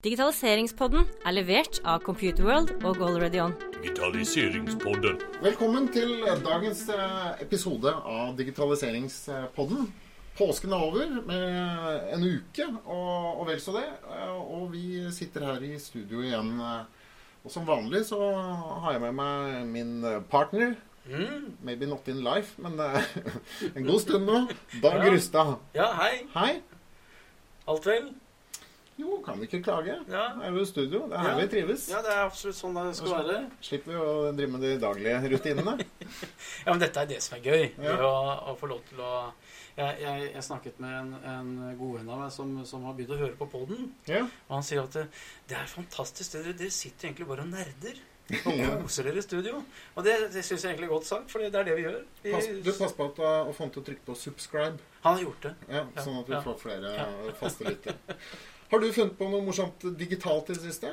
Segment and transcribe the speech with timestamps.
[0.00, 3.52] Digitaliseringspodden er levert av Computerworld og Already On.
[3.82, 5.18] Digitaliseringspodden.
[5.44, 9.90] Velkommen til dagens eh, episode av Digitaliseringspodden.
[10.38, 13.84] Påsken er over med en uke og, og vel så det.
[14.08, 16.54] eh, Og vi sitter her i studio igjen.
[16.64, 19.92] eh, Og som vanlig så har jeg med meg min
[20.32, 20.78] partner.
[21.60, 22.80] Maybe not in life, men
[23.76, 24.40] en god stund nå.
[24.80, 25.12] Dag Ja.
[25.12, 25.54] Rustad.
[25.76, 26.24] Ja, hei.
[26.32, 26.50] Hei.
[27.68, 28.10] Alt vel?
[29.00, 29.94] Jo, kan vi ikke klage.
[30.12, 30.26] Ja.
[30.44, 31.06] Er jo studio.
[31.08, 31.38] Det er her Ja.
[31.40, 31.86] vi trives.
[31.88, 33.38] Ja, det er absolutt sånn det skal være.
[33.64, 35.78] Slipper vi å drive med de daglige rutinene.
[36.66, 37.62] Ja, men dette er det som er gøy.
[37.80, 37.94] Ja.
[38.04, 38.12] Å,
[38.50, 39.32] å få lov til å
[39.78, 43.14] Jeg, jeg, jeg snakket med en, en god venn av meg som, som har begynt
[43.14, 43.92] å høre på poden.
[44.10, 44.24] Ja.
[44.50, 45.04] Og han sier at det,
[45.48, 46.34] det er fantastisk.
[46.34, 48.00] Dere, dere sitter egentlig bare og nerder.
[48.46, 49.62] Og koser dere i studio.
[49.98, 51.96] Og det, det syns jeg egentlig er godt sagt, for det er det vi gjør.
[52.22, 54.78] Vi, Pass, du pass på at, du å få han til å trykke på subscribe.
[55.02, 55.54] han har gjort det.
[55.70, 56.42] Ja, Ja, sånn at vi ja.
[56.44, 57.08] får flere Ja.
[57.40, 57.96] faste lyttere.
[58.70, 60.90] Har du funnet på noe morsomt digitalt i det siste?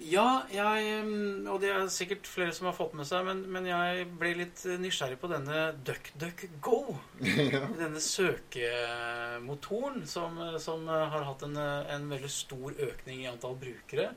[0.00, 1.02] Ja, jeg
[1.50, 4.62] Og det er sikkert flere som har fått med seg, men, men jeg ble litt
[4.80, 6.78] nysgjerrig på denne DuckDuckGo.
[7.52, 7.66] ja.
[7.76, 14.14] Denne søkemotoren som, som har hatt en, en veldig stor økning i antall brukere.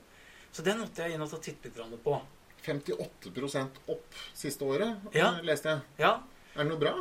[0.54, 2.16] Så den måtte jeg inn og ta litt på.
[2.64, 5.34] 58 opp siste året, Ja.
[5.34, 5.82] eh, leste jeg.
[6.00, 6.14] Ja,
[6.54, 6.94] Er det noe bra?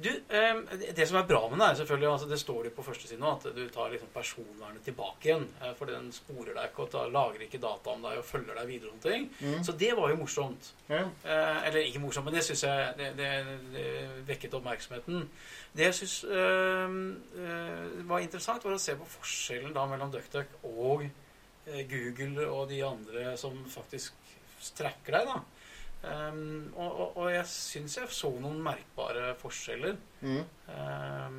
[0.00, 0.54] Du, eh,
[0.94, 3.20] det- som er bra med det, er selvfølgelig altså Det står det på første side
[3.20, 5.48] nå, at du tar liksom personvernet tilbake igjen.
[5.62, 8.54] eh, For den sporer deg ikke og tar, lagrer ikke data om deg og følger
[8.54, 8.90] deg videre.
[8.90, 9.30] sånne ting.
[9.40, 9.62] Mm.
[9.64, 10.72] Så det var jo morsomt.
[10.88, 11.04] Ja.
[11.24, 13.30] Eh, eller ikke morsomt, men det syns jeg det, det,
[13.72, 15.28] det vekket oppmerksomheten.
[15.76, 16.24] Det jeg syns
[18.06, 21.06] var interessant, var å se på forskjellen da mellom DuckDuck og
[21.66, 24.12] eh, Google og de andre som faktisk
[24.76, 25.26] tracker deg.
[25.26, 25.40] da.
[26.04, 29.96] Um, og, og, og jeg syns jeg så noen merkbare forskjeller.
[30.20, 30.42] Mm.
[30.68, 31.38] Um,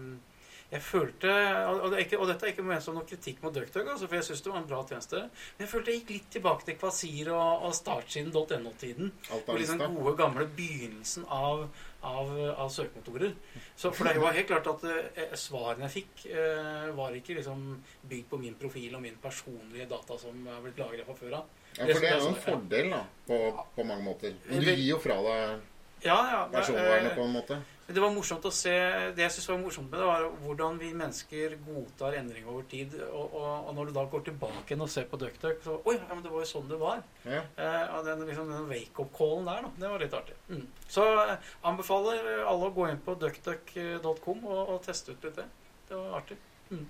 [0.72, 1.30] jeg følte,
[1.70, 3.86] og, og, det er ikke, og dette er ikke ment som noe kritikk mot DuckDuck,
[3.94, 6.32] altså, for jeg syns det var en bra tjeneste, men jeg følte jeg gikk litt
[6.34, 9.12] tilbake til Kvasir og, og startsiden.no-tiden.
[9.38, 11.68] Og liksom den gode, gamle begynnelsen av,
[12.02, 12.34] av,
[12.66, 13.36] av søkemotorer.
[13.78, 17.68] Så, for det var helt klart at eh, svarene jeg fikk, eh, var ikke liksom
[18.10, 21.54] bygd på min profil og min personlige data som er blitt lagret fra før av.
[21.76, 23.40] Ja, for det er jo en fordel da, på,
[23.76, 24.36] på mange måter.
[24.50, 26.44] Men du gir jo fra deg Ja, ja.
[26.54, 27.58] personvernet eh, på en måte.
[27.86, 28.72] Det var morsomt å se
[29.14, 32.96] Det jeg synes var morsomt med det, var hvordan vi mennesker godtar endring over tid.
[33.12, 36.08] Og, og, og når du da går tilbake og ser på DuckDuck, så Oi, ja,
[36.14, 37.04] men det var jo sånn det var.
[37.28, 37.44] Ja.
[37.62, 39.74] Eh, den, liksom, den wake-up-callen der, da.
[39.84, 40.40] Det var litt artig.
[40.50, 40.66] Mm.
[40.98, 45.50] Så eh, anbefaler alle å gå inn på duckduck.com og, og teste ut litt det.
[45.92, 46.40] Det var artig.
[46.72, 46.88] Mm.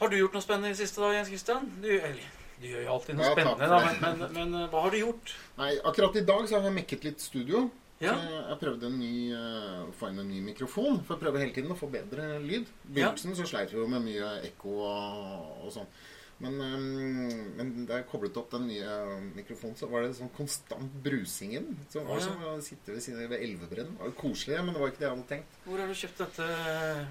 [0.00, 1.68] Har du gjort noe spennende i det siste, da, Jens Christian?
[1.84, 2.24] Du, eller,
[2.60, 4.98] du gjør jo alltid noe Ja, spennende, da, men, men, men eh, hva har du
[5.00, 5.34] gjort?
[5.58, 7.66] Nei, akkurat i dag så har jeg mekket litt studio.
[8.00, 11.22] Ja, Jeg jeg prøvde en ny, eh, å få inn en ny mikrofon, for jeg
[11.24, 12.68] prøver hele tiden å få bedre lyd.
[12.88, 15.88] I begynnelsen så sleit vi jo med mye ekko og, og sånn.
[16.38, 18.96] Men, eh, men da jeg koblet opp den nye
[19.38, 21.70] mikrofonen, så var det sånn konstant brusingen.
[21.88, 23.94] Som var som å sitte ved siden ved elvebrennen.
[23.96, 25.56] Det var koselig, men det var ikke det jeg hadde tenkt.
[25.64, 26.48] Hvor har du kjøpt dette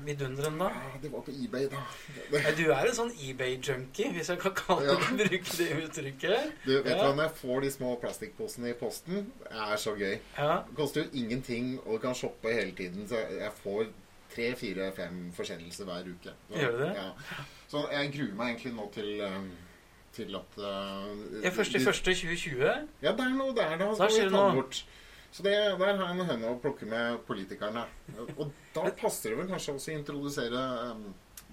[0.05, 0.69] vidunderen, da?
[0.75, 1.81] Ja, det var på eBay, da.
[2.45, 6.53] Ja, Du er en sånn eBay-junkie, hvis jeg kan kalle det, bruke det uttrykket.
[6.67, 7.01] Du, vet du Ja.
[7.01, 10.19] hva, når jeg får de små plastikkposene i posten, det er så gøy.
[10.37, 13.07] Ja, Det koster jo ingenting, og du kan shoppe hele tiden.
[13.09, 13.87] Så jeg får
[14.35, 16.33] tre, fire, fem forsendelser hver uke.
[16.49, 16.93] Så, Gjør du det?
[16.95, 17.11] Ja.
[17.71, 19.47] Så jeg gruer meg egentlig nå til um,
[20.15, 22.61] til at uh, er først i første 2020.
[23.03, 24.53] Ja, det er noe der, det noe.
[24.55, 24.85] Bort.
[25.35, 27.83] Så det, der har jeg en høne å plukke med politikerne.
[28.37, 30.61] Og da passer det vel kanskje også å introdusere
[30.93, 31.01] um,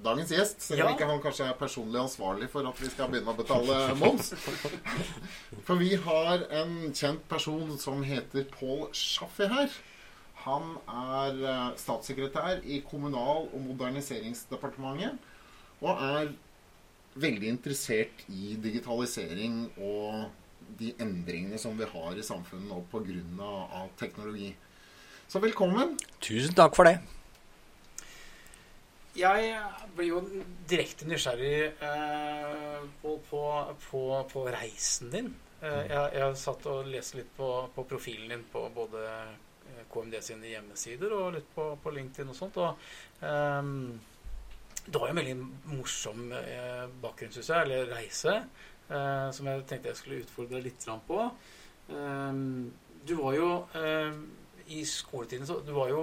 [0.04, 0.92] dagens gjest, selv om Ja.
[0.94, 4.30] ikke han kanskje er personlig ansvarlig for at vi skal begynne å betale moms.
[5.66, 9.74] For vi har en kjent person som heter Pål Schaffi her.
[10.46, 15.18] Han er eh, statssekretær i Kommunal- og moderniseringsdepartementet.
[15.82, 16.30] Og er
[17.22, 20.30] veldig interessert i digitalisering og
[20.78, 23.50] de endringene som vi har i samfunnet nå pga.
[23.82, 24.52] Av teknologi.
[25.28, 25.96] Så velkommen.
[26.22, 26.98] Tusen takk for det.
[29.16, 29.56] Jeg
[29.96, 30.20] blir jo
[30.68, 33.40] direkte nysgjerrig eh, på, på,
[33.90, 35.28] på, på reisen din.
[35.60, 40.16] Eh, jeg, jeg satt og leste litt på, på profilen din på både eh, KMD
[40.24, 42.56] sine hjemmesider og litt på, på LinkedIn og sånt.
[42.62, 43.84] Og ehm,
[44.86, 48.36] det var jo en veldig morsom eh, bakgrunn, syns jeg, eller reise,
[48.90, 51.26] eh, som jeg tenkte jeg skulle utfordre litt på.
[51.88, 52.40] Eh,
[53.06, 54.16] du var jo eh,
[54.72, 56.02] i skoletiden så Du var jo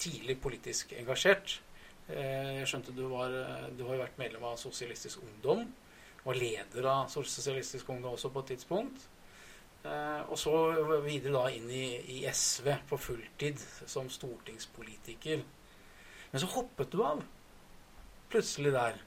[0.00, 1.58] tidlig politisk engasjert.
[2.08, 5.66] Eh, Jeg skjønte du var eh, Du har jo vært medlem av Sosialistisk Ungdom.
[6.24, 9.10] Var leder av Sosialistisk Ungdom også på et tidspunkt.
[9.84, 10.50] Og så
[11.04, 11.82] videre da inn i,
[12.14, 15.42] i SV på fulltid som stortingspolitiker.
[16.32, 17.20] Men så hoppet du av
[18.34, 18.98] plutselig der.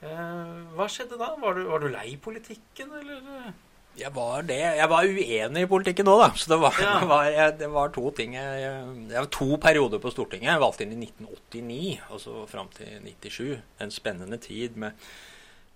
[0.00, 1.34] Eh, hva skjedde da?
[1.40, 3.50] Var du, var du lei politikken, eller?
[3.98, 4.60] Jeg var det.
[4.78, 6.30] Jeg var uenig i politikken nå, da.
[6.38, 6.94] Så det var, Ja.
[7.02, 8.36] det var, jeg, det var to ting.
[8.38, 10.52] Jeg, jeg, var to perioder på Stortinget.
[10.52, 13.58] Jeg valgte inn i 1989, og så fram til 97.
[13.82, 14.96] En spennende tid med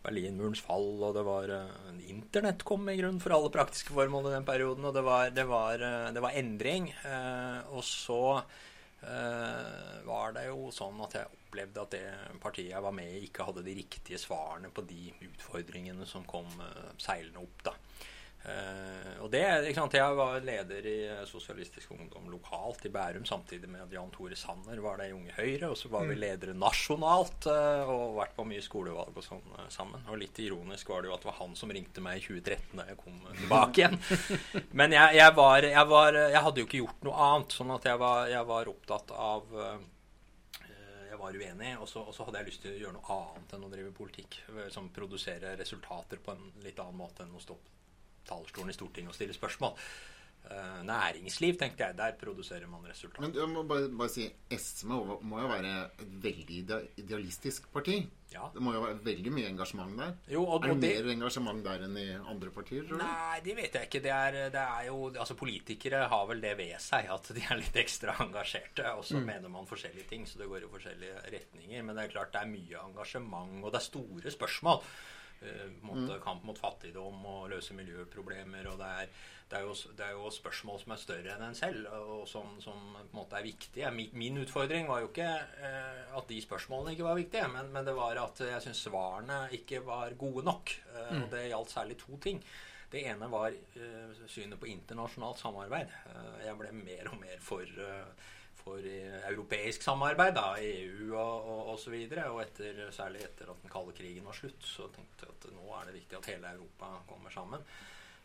[0.05, 4.35] Berlinmurens fall, og det var uh, Internett kom i grunn for alle praktiske formål i
[4.35, 6.91] den perioden, og det var, det var, uh, det var endring.
[7.07, 8.21] Uh, og så
[10.05, 13.47] var det jo sånn at jeg opplevde at det partiet jeg var med i, ikke
[13.49, 17.65] hadde de riktige svarene på de utfordringene som kom eh, seilende opp.
[17.71, 17.75] da.
[18.45, 23.25] Eh, og det, ikke sant, Jeg var leder i eh, Sosialistisk Ungdom lokalt i Bærum
[23.25, 25.71] samtidig med at Jan Tore Sanner var det i Unge Høyre.
[25.73, 29.71] Og så var vi ledere nasjonalt eh, og vært på mye skolevalg og sånn eh,
[29.73, 30.05] sammen.
[30.13, 32.83] Og litt ironisk var det jo at det var han som ringte meg i 2013
[32.83, 33.99] da jeg kom tilbake igjen.
[34.79, 37.89] Men jeg, jeg, var, jeg, var, jeg hadde jo ikke gjort noe annet, sånn at
[37.89, 39.61] jeg var, jeg var opptatt av
[41.15, 43.53] jeg var uenig, og så, og så hadde jeg lyst til å gjøre noe annet
[43.55, 44.41] enn å drive politikk.
[44.75, 47.75] Som produsere resultater på en litt annen måte enn å stå på
[48.29, 49.79] talerstolen i Stortinget og stille spørsmål.
[50.45, 51.97] Eh, næringsliv, tenkte jeg.
[51.97, 53.23] Der produserer man resultater.
[53.23, 55.71] Men jeg må bare, bare si SV må, må jo være
[56.03, 56.59] et veldig
[57.01, 58.03] idealistisk parti.
[58.33, 58.51] Ja.
[58.53, 60.13] Det må jo være veldig mye engasjement der.
[60.29, 62.85] Jo, og, Er det det, mer engasjement der enn i andre partier?
[62.93, 64.03] Nei, det vet jeg ikke.
[64.05, 67.63] Det er, det er jo, altså Politikere har vel det ved seg at de er
[67.63, 68.93] litt ekstra engasjerte.
[68.99, 71.89] Og så mener man forskjellige ting, så det går i forskjellige retninger.
[71.89, 74.85] Men det er klart det er mye engasjement, og det er store spørsmål.
[75.43, 78.67] Eh, mot, Kamp mot fattigdom og løse miljøproblemer.
[78.71, 79.09] og det er,
[79.51, 82.55] det, er jo, det er jo spørsmål som er større enn en selv, og som,
[82.65, 83.91] som på en måte er viktige.
[83.93, 87.85] Min, min utfordring var jo ikke eh, at de spørsmålene ikke var viktige, men, men
[87.85, 90.73] det var at jeg syns svarene ikke var gode nok.
[90.95, 92.41] Eh, Og det gjaldt særlig to ting.
[92.95, 95.93] Det ene var eh, synet på internasjonalt samarbeid.
[96.15, 98.31] Eh, jeg ble mer og mer for, eh,
[98.65, 102.31] for eh, europeisk samarbeid, da, EU og, og, og så videre.
[102.33, 105.75] Og etter, særlig etter at den kalde krigen var slutt, så tenkte jeg at nå
[105.77, 107.67] er det viktig at hele Europa kommer sammen.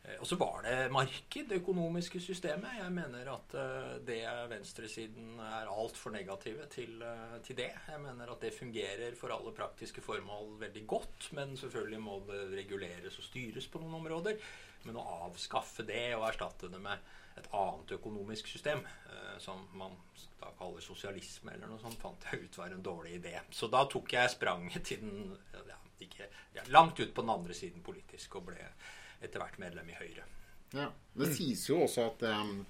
[0.06, 2.80] Eh, Og så var det marked, det økonomiske systemet.
[2.80, 4.22] Jeg mener at eh, det
[4.54, 7.04] venstresiden er altfor negative til,
[7.44, 7.74] til det.
[7.92, 12.48] Jeg mener at det fungerer for alle praktiske formål veldig godt, men selvfølgelig må det
[12.64, 14.40] reguleres og styres på noen områder.
[14.88, 17.10] Men å avskaffe det og erstatte det med
[17.40, 19.96] et annet økonomisk system, eh, som man
[20.40, 23.36] da kaller sosialisme eller noe sånt, fant jeg ut var en dårlig idé.
[23.52, 25.34] Så da tok jeg spranget til den
[25.68, 28.68] ja, ikke, ja, langt ut på den andre siden politisk og ble
[29.20, 30.28] etter hvert medlem i Høyre.
[30.76, 30.92] Ja.
[31.18, 32.62] Det sies jo også at um,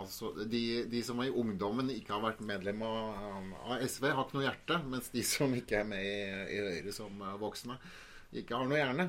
[0.00, 4.38] altså, de, de som i ungdommen ikke har vært medlem av, av SV, har ikke
[4.38, 4.80] noe hjerte.
[4.90, 6.16] Mens de som ikke er med i,
[6.56, 7.78] i Høyre som uh, voksne,
[8.40, 9.06] ikke har noe hjerne.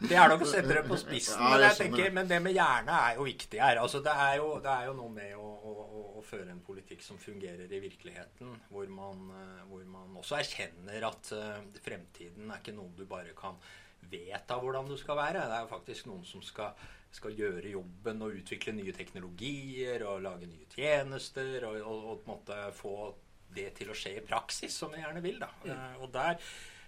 [0.00, 2.56] Det er nok å sette det på spissen, Ja, men, jeg tenker, men det med
[2.56, 3.80] hjerne er jo viktig her.
[3.82, 7.04] Altså, det, er jo, det er jo noe med å, å, å, føre en politikk
[7.06, 12.62] som fungerer i virkeligheten, hvor man, eh, hvor man også erkjenner at uh, fremtiden er
[12.62, 13.58] ikke noe du bare kan
[14.10, 15.44] vedta hvordan du skal være.
[15.46, 16.74] Det er faktisk noen som skal,
[17.14, 22.26] skal gjøre jobben og utvikle nye teknologier og lage nye tjenester og, og, og på
[22.26, 22.96] en måte få
[23.56, 25.38] det til å skje i praksis, som vi gjerne vil.
[25.42, 25.50] da.
[25.66, 26.38] Eh, Og der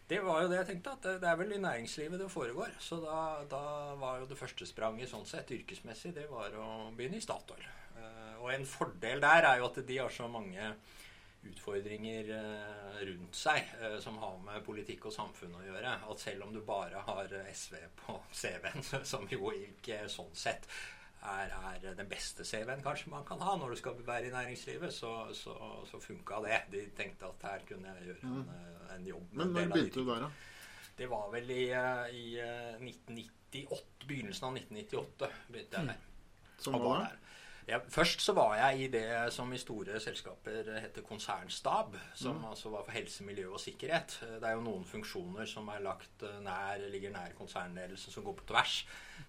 [0.09, 2.77] det var jo det jeg tenkte, at det, er vel i næringslivet det foregår.
[2.81, 3.19] Så da,
[3.51, 3.63] da
[4.01, 7.67] var jo det første spranget sånn sett yrkesmessig, det var å begynne i Statoil.
[7.99, 10.73] Eh, og en fordel der er jo at de har så mange
[11.49, 15.97] utfordringer eh, rundt seg eh, som har med politikk og samfunn å gjøre.
[16.11, 20.69] At selv om du bare har SV på CV-en, som jo ikke sånn sett
[21.29, 24.95] er, er den beste CV-en kanskje man kan ha når du skal være i næringslivet,
[24.95, 25.55] så, så,
[25.91, 26.61] så funka det.
[26.73, 29.33] De tenkte at her kunne jeg gjøre en, eh, en jobb.
[29.33, 30.31] Men en når begynte du der, da?
[30.99, 36.05] det var vel i, eh, i eh, 1998, begynnelsen av 1998 begynte jeg der.
[36.59, 37.19] Som var der.
[37.69, 42.71] Ja, først så var jeg i det som i store selskaper heter konsernstab, som altså
[42.73, 44.15] var for helse, miljø og sikkerhet.
[44.41, 48.39] Det er jo noen funksjoner som er lagt eh, nær, ligger nær konsernledelsen, som går
[48.39, 48.79] på tvers.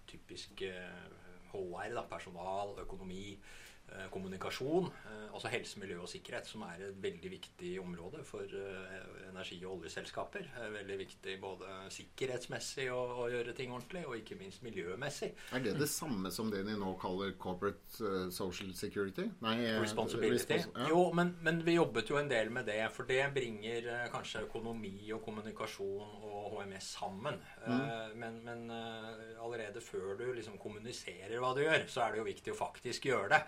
[0.08, 1.04] Typisk eh,
[1.52, 3.69] HR, da, personal, økonomi, eh,
[4.10, 4.86] kommunikasjon.
[5.06, 9.60] Eh, altså helse, miljø og sikkerhet, som er et veldig viktig område for eh, energi-
[9.64, 10.48] og oljeselskaper.
[10.74, 15.32] Veldig viktig både sikkerhetsmessig å, å gjøre ting ordentlig, og ikke minst miljømessig.
[15.56, 19.28] Er det det samme som det de nå kaller corporate social security?
[19.44, 20.60] Nei, Responsibility.
[20.60, 20.90] respons- ja.
[20.92, 24.94] Jo, men, men vi jobbet jo en del med det, for det bringer kanskje økonomi
[25.14, 27.38] og kommunikasjon og HMS sammen.
[27.66, 28.18] Mm.
[28.20, 28.70] men men
[29.42, 33.10] allerede før du liksom kommuniserer hva du gjør, så er det jo viktig å faktisk
[33.10, 33.40] gjøre det.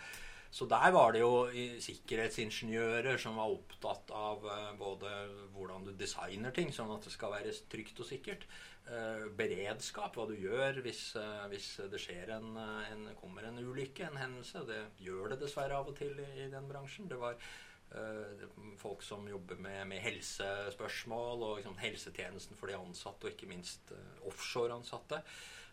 [0.52, 1.46] Så der var det jo
[1.80, 5.12] sikkerhetsingeniører som var opptatt av eh, både
[5.54, 8.44] hvordan du designer ting, sånn at det skal være trygt og sikkert.
[8.84, 14.04] eh, beredskap, hva du gjør hvis, eh, hvis det skjer en, en, kommer en ulykke,
[14.10, 14.66] en hendelse.
[14.68, 17.08] Det gjør det dessverre av og til i, i den bransjen.
[17.08, 17.40] Det var
[18.80, 23.92] folk som jobber med, med helsespørsmål og liksom, helsetjenesten for de ansatte, og ikke minst
[24.30, 25.18] offshore-ansatte.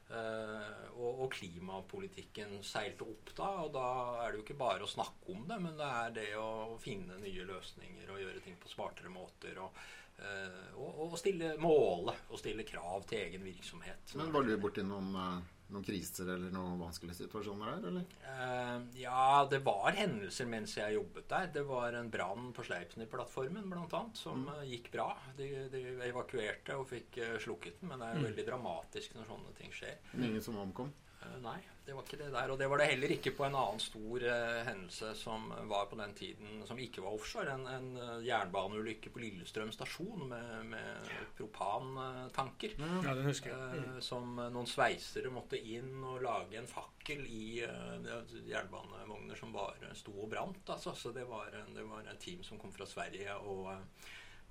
[0.09, 3.89] Eh, og, og klimapolitikken seilte opp da, og da
[4.23, 7.19] er det jo ikke bare å snakke om det, men det er det å finne
[7.21, 9.59] nye løsninger og gjøre ting på smartere måter.
[9.61, 9.77] og
[10.17, 14.15] eh, og, og stille måle og stille krav til egen virksomhet.
[14.17, 18.05] Men var du borti noen, eh, noen kriser eller noen vanskelige situasjoner der, eller?
[18.25, 21.47] Uh, ja, det var hendelser mens jeg jobbet der.
[21.53, 24.01] Det var en brann på Sleipner-plattformen bl.a.
[24.17, 24.63] som Mm.
[24.69, 25.09] gikk bra.
[25.37, 28.29] De, de evakuerte og fikk eh, slukket den, men det er jo Mm.
[28.31, 29.97] veldig dramatisk når sånne ting skjer.
[30.17, 30.91] Ingen som omkom?
[31.19, 32.51] Eh, nei, det var ikke det der.
[32.53, 35.97] Og det var det heller ikke på en annen stor eh, hendelse som var på
[35.99, 37.55] den tiden, som ikke var offshore.
[37.55, 41.09] En, en eh, jernbaneulykke på Lillestrøm stasjon med, med
[41.39, 42.77] propantanker.
[42.79, 43.81] Ja, den husker jeg.
[43.81, 49.91] Eh, som noen sveisere måtte inn og lage en fakkel i eh, jernbanevogner som bare
[49.99, 50.63] sto og brant.
[50.69, 50.95] Altså.
[50.95, 53.73] Så det var, det var et team som kom fra Sverige og,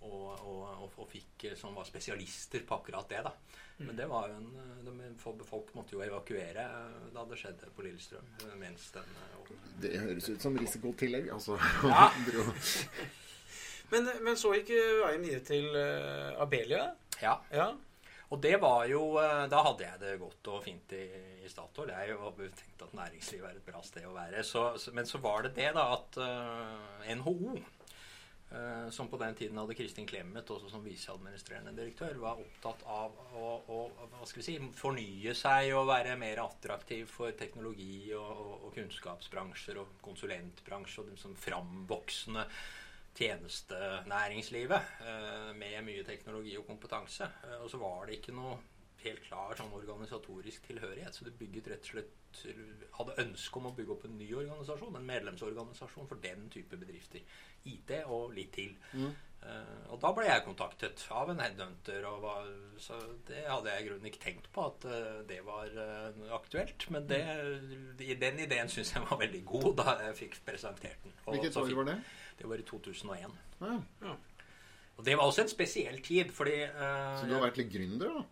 [0.01, 3.23] og, og, og, og fikk, som var spesialister på akkurat det.
[3.27, 3.33] da.
[3.79, 7.39] Men det var jo en, eh, de, folk- Folk måtte jo evakuere eh, da det
[7.39, 8.27] skjedde på Lillestrøm.
[8.47, 9.53] eh, mens den Og,
[9.83, 11.59] Det høres ut som risikotillegg, altså.
[11.87, 12.09] Ja.
[13.91, 14.69] Men, men så gikk
[15.01, 16.91] veien videre til eh, Abelia.
[17.23, 17.39] Ja.
[17.55, 17.71] Ja.
[18.29, 21.07] Og det var jo eh, Da hadde jeg det godt og fint i,
[21.47, 21.95] i Statoil.
[21.95, 22.29] Jeg jo
[22.59, 24.43] tenkt at næringslivet er et bra sted å være.
[24.45, 27.78] Så, men så var det det, da, at eh, NHO, eh,
[28.91, 33.51] som på den tiden hadde Kristin Clemet også som viseadministrerende direktør, var opptatt av å,
[33.69, 39.99] å si, fornye seg og være mer attraktiv for teknologi og, og, og kunnskapsbransjer og
[40.07, 42.47] konsulentbransjer og det liksom framvoksende
[43.19, 47.29] tjenestenæringslivet eh, med mye teknologi og kompetanse.
[47.45, 48.59] Eh, og så var det ikke noe
[49.05, 51.15] helt klar sånn organisatorisk tilhørighet.
[51.15, 52.15] Så det bygget rett og slett
[52.99, 57.25] hadde ønske om å bygge opp en ny organisasjon, en medlemsorganisasjon for den type bedrifter.
[57.69, 58.77] IT og litt til.
[59.39, 62.49] Eh, og da ble jeg kontaktet av en headhunter, og var,
[62.83, 66.89] så det hadde jeg i grunnen ikke tenkt på at uh, det var uh, aktuelt.
[66.95, 67.21] Men det,
[68.03, 71.15] i den ideen syns jeg var veldig god da jeg fikk presentert den.
[71.25, 72.01] Og Hvilket år var det?
[72.39, 73.39] det var i 2001.
[73.63, 74.17] Ja.
[74.99, 78.19] Og det var også en spesiell tid, fordi eh, Så du har vært litt gründer,
[78.19, 78.25] da?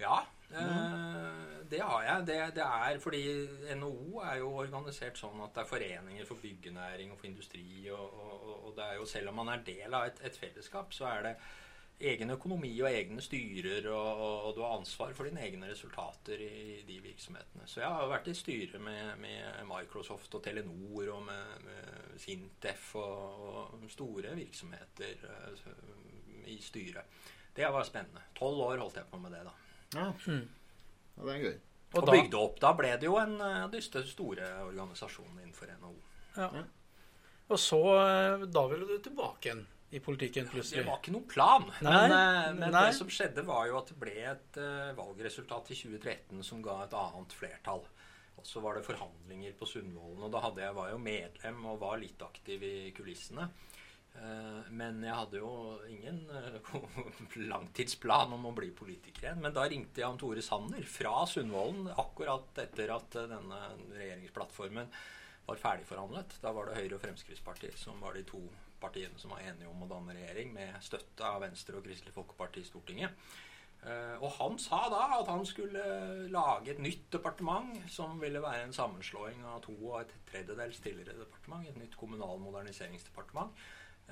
[0.00, 0.18] Ja,
[0.50, 1.66] mm.
[1.70, 2.26] det har jeg.
[2.26, 3.22] Det, det er fordi
[3.76, 7.66] NHO er jo organisert sånn at det er foreninger for byggenæring og for industri.
[7.92, 10.94] Og, og, og det er jo selv om man er del av et, et fellesskap,
[10.96, 11.34] så er det
[12.00, 16.40] egen økonomi og egne styrer, og, og, og du har ansvar for dine egne resultater
[16.40, 17.66] i de virksomhetene.
[17.68, 22.94] Så jeg har vært i styre med, med Microsoft og Telenor og med, med Sintef
[23.00, 25.68] og, og store virksomheter eh,
[26.54, 27.20] i styret.
[27.56, 28.30] Det var spennende.
[28.38, 29.52] Tolv år holdt jeg på med det, da.
[29.96, 30.12] Ja.
[30.26, 30.46] Mm.
[31.16, 31.58] ja det er gøy.
[31.90, 32.60] Og, Og bygde opp.
[32.62, 35.94] Da ble det jo en eh, av de store organisasjonene innenfor NHO.
[36.36, 36.50] Ja.
[37.50, 41.64] Og så eh, Da ville du tilbake igjen i politikken Det var ikke noen plan.
[41.82, 42.84] Nei, men eh, men nei.
[42.86, 46.76] det som skjedde, var jo at det ble et uh, valgresultat i 2013 som ga
[46.84, 47.82] et annet flertall.
[48.38, 51.66] Og så var det forhandlinger på Sundvolden, og da hadde jeg, var jeg jo medlem
[51.72, 53.48] og var litt aktiv i kulissene.
[54.18, 55.50] Eh, Men jeg hadde jo
[55.88, 56.72] ingen eh,
[57.52, 59.42] langtidsplan om å bli politiker igjen.
[59.44, 63.60] Men da ringte Jan Tore Sanner fra Sundvolden akkurat etter at eh, denne
[63.94, 64.90] regjeringsplattformen
[65.46, 66.40] var ferdigforhandlet.
[66.42, 68.42] Da var det Høyre og Fremskrittspartiet som var de to
[68.80, 72.62] partiene som var enige om å danne regjering med støtte av Venstre og Kristelig Folkeparti
[72.62, 73.30] i Stortinget.
[74.20, 75.82] Og han sa da at han skulle
[76.32, 81.16] lage et nytt departement som ville være en sammenslåing av to og et tredjedels tidligere
[81.22, 81.64] departement.
[81.68, 83.52] Et nytt kommunal- moderniseringsdepartement.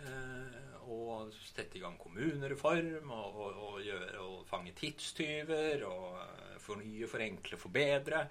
[0.04, 6.54] Eh, og sette i gang kommunereform og, og, og, gjøre, og fange tidstyver og eh,
[6.62, 8.22] fornye, forenkle, forbedre.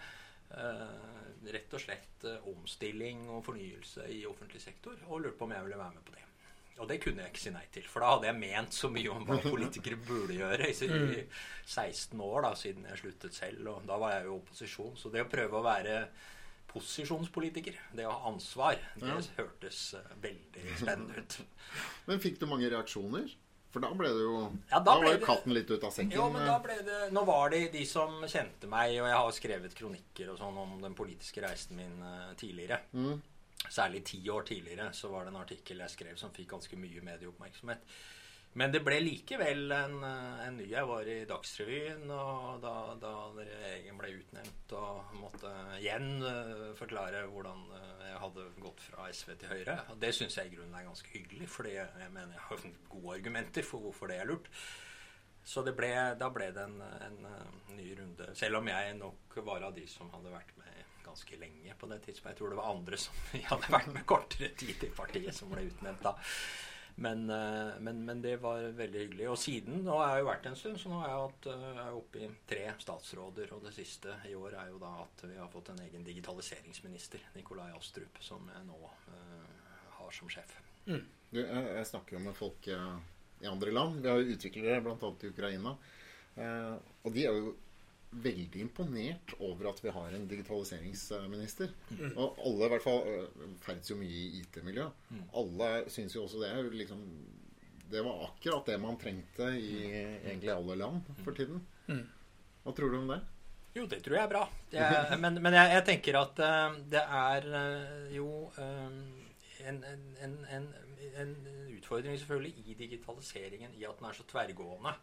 [0.48, 4.98] Eh, rett og slett eh, omstilling og fornyelse i offentlig sektor.
[5.10, 6.24] Og lurte på om jeg ville være med på det.
[6.78, 9.10] Og det kunne jeg ikke si nei til, for da hadde jeg ment så mye
[9.10, 11.24] om hva politikere burde gjøre i, i
[11.66, 13.72] 16 år da, siden jeg sluttet selv.
[13.72, 14.98] Og da var jeg jo i opposisjon.
[15.00, 15.96] Så det å prøve å være
[16.72, 19.18] posisjonspolitiker, det å ha ansvar, det Ja.
[19.38, 21.38] hørtes eh, veldig spennende ut.
[22.08, 23.30] Men fikk du mange reaksjoner?
[23.72, 24.36] For da ble det jo
[24.72, 26.14] Ja, da Da var jo katten litt ut av sekken.
[26.16, 29.34] Jo, men da ble det Nå var det de som kjente meg, og jeg har
[29.36, 32.80] skrevet kronikker og sånn om den politiske reisen min eh, tidligere.
[32.96, 33.20] Mm.
[33.68, 37.04] Særlig ti år tidligere så var det en artikkel jeg skrev som fikk ganske mye
[37.04, 37.84] medieoppmerksomhet.
[38.58, 40.66] Men det ble likevel en, eh, en ny.
[40.72, 47.22] Jeg var i Dagsrevyen og da, da regjeringen ble utnevnt og måtte igjen uh, forklare
[47.30, 49.76] hvordan eh, jeg hadde gått fra SV til Høyre.
[49.94, 52.64] Og det syns jeg i grunnen er ganske hyggelig, fordi jeg, mener jeg har
[52.96, 54.50] gode argumenter for hvorfor det er lurt.
[55.48, 57.28] Så ble, da ble det en, en,
[57.78, 58.32] ny runde.
[58.36, 62.02] Selv om jeg nok var av de som hadde vært med ganske lenge på det
[62.08, 62.34] tidspunktet.
[62.34, 63.22] Jeg tror det var andre som
[63.52, 66.18] hadde vært med kortere tid i partiet, som ble utnevnt da.
[67.00, 69.28] Men, eh, men, men, det var veldig hyggelig.
[69.30, 71.66] Og siden Nå har jeg jo vært en stund, så nå er jeg, hatt, eh,
[71.68, 73.54] jeg er oppe i tre statsråder.
[73.54, 77.28] Og det siste i år er jo da at vi har fått en egen digitaliseringsminister,
[77.36, 80.58] Nikolai Astrup, som jeg nå uh, har som sjef.
[80.88, 81.06] Mm.
[81.30, 84.02] Du, jeg, jeg, snakker jo med folk i andre land.
[84.02, 85.14] Vi har jo utviklere bl.a.
[85.22, 85.78] i Ukraina.
[86.38, 86.76] Uh,
[87.06, 87.54] og de er jo
[88.12, 91.74] veldig imponert over at vi har en digitaliseringsminister.
[91.92, 92.14] Mm.
[92.16, 95.08] Og alle i hvert fall øh, ferdes jo mye i IT-miljøet.
[95.10, 95.24] Mm.
[95.42, 96.54] Alle syns jo også det.
[96.82, 97.04] Liksom,
[97.92, 101.62] det var akkurat det man trengte i egentlig alle land for tiden.
[101.88, 102.06] Mm.
[102.64, 103.22] Hva tror du om det?
[103.78, 104.48] Jo, det tror jeg er bra.
[104.74, 108.98] Jeg, men, men jeg, jeg, tenker at uh, det er uh, jo uh,
[109.68, 110.68] en, en, en,
[111.22, 111.36] en,
[111.78, 114.96] utfordring selvfølgelig i digitaliseringen i at den er så tverrgående.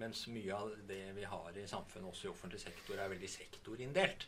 [0.00, 4.26] Mens mye av det vi har i samfunnet, også i offentlig sektor, er veldig sektorinndelt.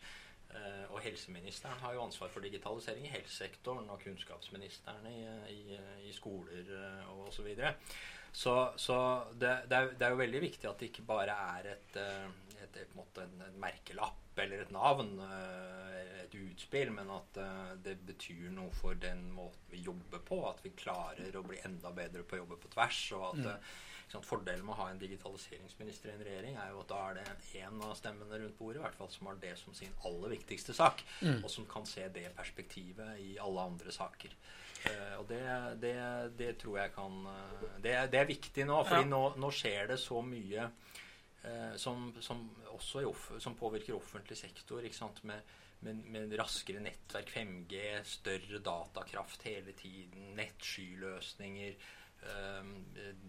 [0.54, 6.12] Uh, og helseministeren har jo ansvar for digitalisering i helsesektoren, og kunnskapsministeren i, i, i
[6.14, 7.38] skoler uh, og osv.
[7.40, 7.72] Så, videre.
[8.30, 8.98] så Så
[9.32, 12.60] det, det, er, det, er, jo veldig viktig at det ikke bare er et, uh,
[12.60, 15.12] et, et, måte, en, en, merkelapp eller et navn,
[16.24, 17.36] et utspill, men at
[17.84, 20.40] det betyr noe for den måten vi jobber på.
[20.48, 23.02] At vi klarer å bli enda bedre på å jobbe på tvers.
[23.14, 23.68] og at mm
[24.24, 27.62] Fordelen med å ha en digitaliseringsminister i en regjering er jo at da er det
[27.62, 30.76] én av stemmene rundt bordet i hvert fall som har det som sin aller viktigste
[30.76, 31.40] sak, mm.
[31.40, 34.36] og som kan se det perspektivet i alle andre saker.
[34.84, 35.40] Uh, og det,
[35.80, 35.94] det,
[36.36, 39.10] det, tror jeg kan uh, det, det, er viktig nå, fordi ja.
[39.14, 42.42] nå, nå, skjer det så mye uh, som, som,
[42.76, 43.06] også
[43.40, 44.84] som påvirker offentlig sektor.
[44.84, 51.80] ikke Med, med, men, raskere nettverk, 5G, større datakraft hele tiden, nettskyløsninger.
[52.32, 52.72] Ehm,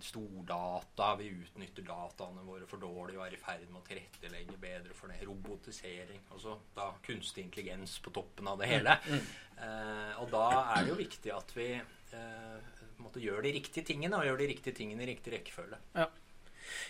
[0.01, 1.15] stordata.
[1.19, 5.11] Vi utnytter dataene våre for dårlig og er i ferd med å tilrettelegge bedre for
[5.11, 5.21] det.
[5.27, 6.21] Robotisering.
[6.35, 8.97] Altså da kunstig intelligens på toppen av det hele.
[9.07, 9.15] Mm.
[9.15, 9.33] Mm.
[9.55, 14.19] Uh, og da er det jo viktig at vi uh, måtte gjøre de riktige tingene,
[14.19, 15.79] og gjør de riktige tingene i riktig rekkefølge.
[15.95, 16.09] Ja.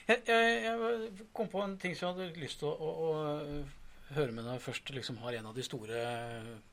[0.08, 4.16] Jeg, jeg, jeg, kom på en ting som jeg hadde lyst til å, å, å
[4.16, 6.02] høre med deg først liksom har en av de store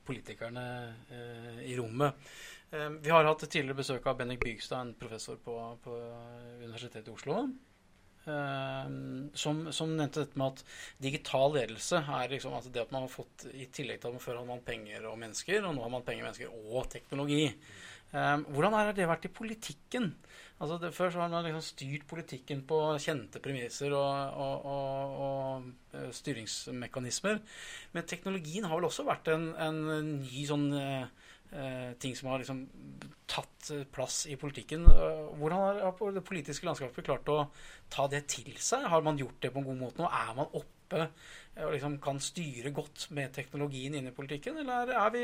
[0.07, 0.65] politikerne
[1.11, 2.19] eh, i rommet.
[2.73, 5.93] Ehm, vi har hatt tidligere besøk av Bennik Bygstad, en professor på, på
[6.63, 7.45] Universitetet i Oslo.
[8.23, 10.61] Um, som, som, nevnte dette med at
[11.03, 14.23] digital ledelse er liksom at det at man har fått I tillegg til at man
[14.23, 17.49] før hadde man penger og mennesker, og nå har man penger, mennesker og teknologi.
[18.13, 20.07] Um, hvordan har det vært i politikken?
[20.63, 25.19] Altså det, før så har man liksom styrt politikken på kjente premisser og, og, og,
[25.27, 27.43] og uh, styringsmekanismer.
[27.91, 29.83] Men teknologien har vel også vært en, en
[30.23, 31.22] ny sånn eh,
[32.01, 32.63] ting som har liksom
[33.33, 34.85] tatt eh, plass i politikken.
[34.89, 37.39] Eh, hvordan har det politiske landskapet klart å
[37.93, 38.87] ta det til seg?
[38.91, 40.09] Har man gjort det på en god måte nå?
[40.09, 41.07] Er man oppe
[41.63, 45.23] og liksom kan styre godt med teknologien inne i politikken, eller er vi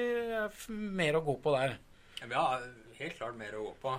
[0.97, 1.75] mer å gå på der?
[2.19, 2.65] Vi har
[2.97, 3.93] helt klart mer å gå på.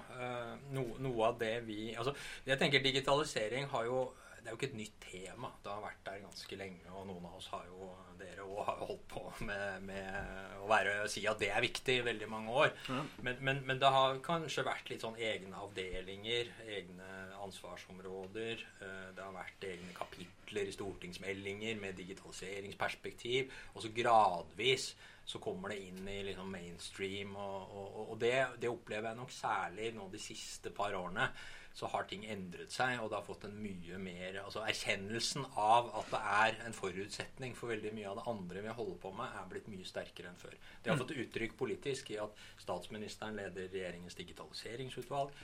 [0.75, 2.15] No, noe av det vi Altså,
[2.47, 4.03] jeg tenker digitalisering har jo
[4.41, 5.51] det er jo ikke et nytt tema.
[5.61, 8.81] Det har vært der ganske lenge, og noen av oss har jo dere òg har
[8.85, 12.73] holdt på med, med å være, si at det er viktig i veldig mange år.
[12.89, 13.03] Ja.
[13.27, 17.11] Men, men, men, det har kanskje vært litt sånn egne avdelinger, egne
[17.45, 18.65] ansvarsområder.
[18.81, 23.55] Eh, det har vært egne kapitler i stortingsmeldinger med digitaliseringsperspektiv.
[23.75, 24.91] Og så gradvis
[25.31, 27.37] så kommer det inn i liksom mainstream.
[27.39, 31.31] Og, og, og det, det, opplever jeg nok særlig nå de siste par årene
[31.75, 35.91] så har ting endret seg, og det har fått en mye mer altså Erkjennelsen av
[36.01, 39.37] at det er en forutsetning for veldig mye av det andre vi holder på med,
[39.39, 40.57] er blitt mye sterkere enn før.
[40.83, 41.05] Det har mm.
[41.05, 45.37] fått uttrykk politisk i at statsministeren leder regjeringens digitaliseringsutvalg,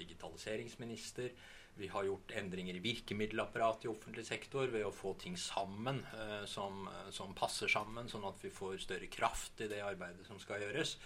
[0.00, 1.36] digitaliseringsminister.
[1.76, 6.44] Vi har gjort endringer i virkemiddelapparatet i offentlig sektor ved å få ting sammen eh,
[6.50, 10.62] som, som passer sammen, sånn at vi får større kraft i det arbeidet som skal
[10.62, 10.96] gjøres.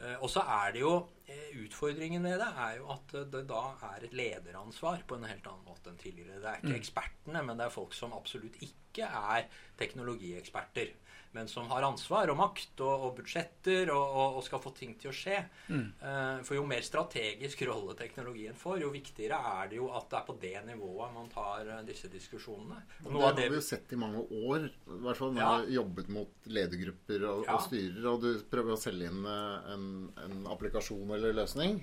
[0.00, 0.94] Eh, og så er det jo
[1.28, 5.46] eh, Utfordringen med det er jo at det da er et lederansvar på en helt
[5.50, 6.40] annen måte enn tidligere.
[6.40, 6.80] Det er ikke mm.
[6.80, 9.48] ekspertene, men det er folk som absolutt ikke er
[9.80, 10.94] teknologieksperter
[11.32, 14.96] men som har ansvar og makt og, og budsjetter og, og, og, skal få ting
[14.98, 15.36] til å skje.
[15.68, 15.84] Mm.
[16.02, 20.18] Uh, for jo mer strategisk rolle teknologien får, jo viktigere er det jo at det
[20.18, 22.80] er på det nivået man tar uh, disse diskusjonene.
[23.04, 23.46] Og det har det...
[23.54, 25.52] vi jo sett i mange år, i hvert fall når ja.
[25.52, 27.54] vi har jobbet mot ledergrupper og, ja.
[27.54, 29.86] og, styrer, og du prøver å selge inn uh, en,
[30.24, 31.78] en, applikasjon eller løsning,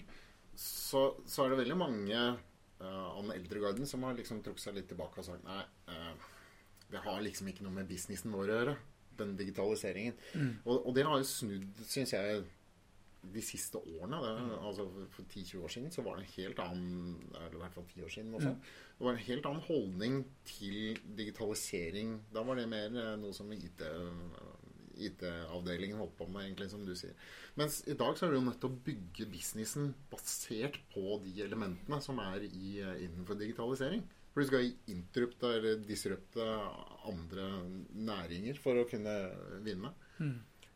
[0.58, 4.92] så, så er det veldig mange uh, om eldregarden som har liksom trukket seg litt
[4.92, 5.64] tilbake og sagt nei,
[6.92, 8.78] det har liksom ikke noe med businessen vår å gjøre
[9.20, 10.16] den digitaliseringen.
[10.34, 10.54] Mm.
[10.66, 12.44] Og, og, det har jo snudd, syns jeg,
[13.34, 14.20] de siste årene.
[14.24, 14.52] Det, mm.
[14.70, 17.90] altså For 10-20 år siden så var det en helt annen eller i hvert fall
[17.94, 18.62] 10 år siden også, mm.
[19.00, 22.16] det var en helt annen holdning til digitalisering.
[22.34, 23.84] Da var det mer eh, noe som IT,
[24.98, 27.16] IT-avdelingen holdt på med, egentlig, som du sier.
[27.60, 31.36] Mens i dag så er du jo nødt til å bygge businessen basert på de
[31.46, 34.06] elementene som er i, eh, innenfor digitalisering.
[34.38, 36.44] For du skal interrupte eller disrupte
[37.10, 37.48] andre
[37.98, 39.16] næringer for å kunne
[39.66, 39.90] vinne.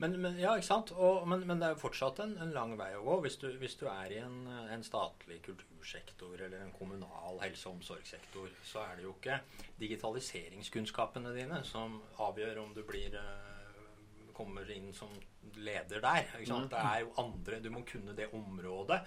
[0.02, 0.89] Men, men, ja, ikke sant?
[0.97, 3.19] Og, men, men det er jo fortsatt en, en lang vei å gå.
[3.21, 7.76] Hvis du, hvis du er i en, en statlig kultursektor eller en kommunal helse- og
[7.78, 9.38] omsorgssektor, så er det jo ikke
[9.84, 13.86] digitaliseringskunnskapene dine som avgjør om du blir eh,
[14.34, 15.13] kommer inn som
[15.62, 16.34] leder der.
[16.50, 16.74] Sant?
[16.74, 19.04] Det er jo andre Du må kunne det området.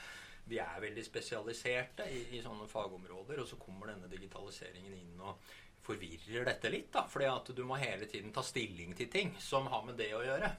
[0.50, 5.40] Vi er veldig spesialiserte i, i sånne fagområder, og så kommer denne digitaliseringen inn og
[5.84, 6.90] forvirrer dette litt.
[6.92, 10.12] da, fordi at du må hele tiden ta stilling til ting som har med det
[10.16, 10.50] å gjøre.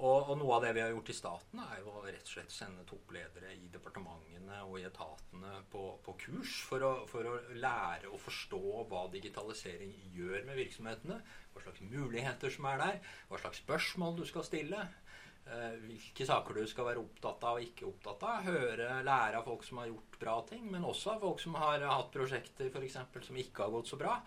[0.00, 2.54] Og, og noe av det vi har gjort i staten, er jo rett og slett
[2.54, 8.08] sende toppledere i departementene og i etatene på, på kurs for å, for å lære
[8.08, 11.20] å forstå hva digitalisering gjør med virksomhetene.
[11.52, 14.86] Hva slags muligheter som er der, hva slags spørsmål du skal stille.
[15.46, 18.44] Eh, Hvilke saker du skal være opptatt av og ikke opptatt av.
[18.48, 21.80] Høre, lære av folk som har gjort bra ting, men også av folk som har
[21.88, 24.18] hatt prosjekter for eksempel, som ikke har gått så bra.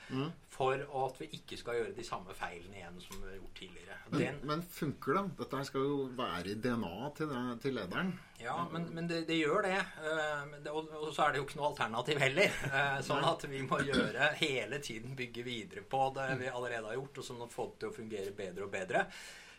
[0.53, 3.97] For at vi ikke skal gjøre de samme feilene igjen som vi har gjort tidligere.
[4.09, 5.23] Men, Den, men funker det?
[5.41, 8.13] Dette skal jo være i DNA-et til, til lederen.
[8.43, 9.77] Ja, men, men det, det gjør det.
[9.77, 10.71] Eh.
[10.73, 12.57] Og, og så er det jo ikke noe alternativ heller.
[12.69, 16.99] Eh, sånn at vi må gjøre hele tiden bygge videre på det vi allerede har
[16.99, 19.07] gjort, og sånn at fått det til å fungere bedre og bedre.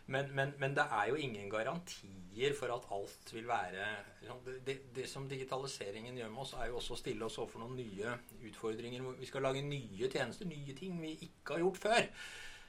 [0.07, 3.87] Men, men, men det er jo ingen garantier for at alt vil være
[4.21, 7.63] liksom, det, det, som digitaliseringen gjør med oss, er jo også å stille oss overfor
[7.63, 8.13] noen nye
[8.45, 9.07] utfordringer.
[9.17, 12.09] Vi skal lage nye tjenester, nye ting vi ikke har gjort før.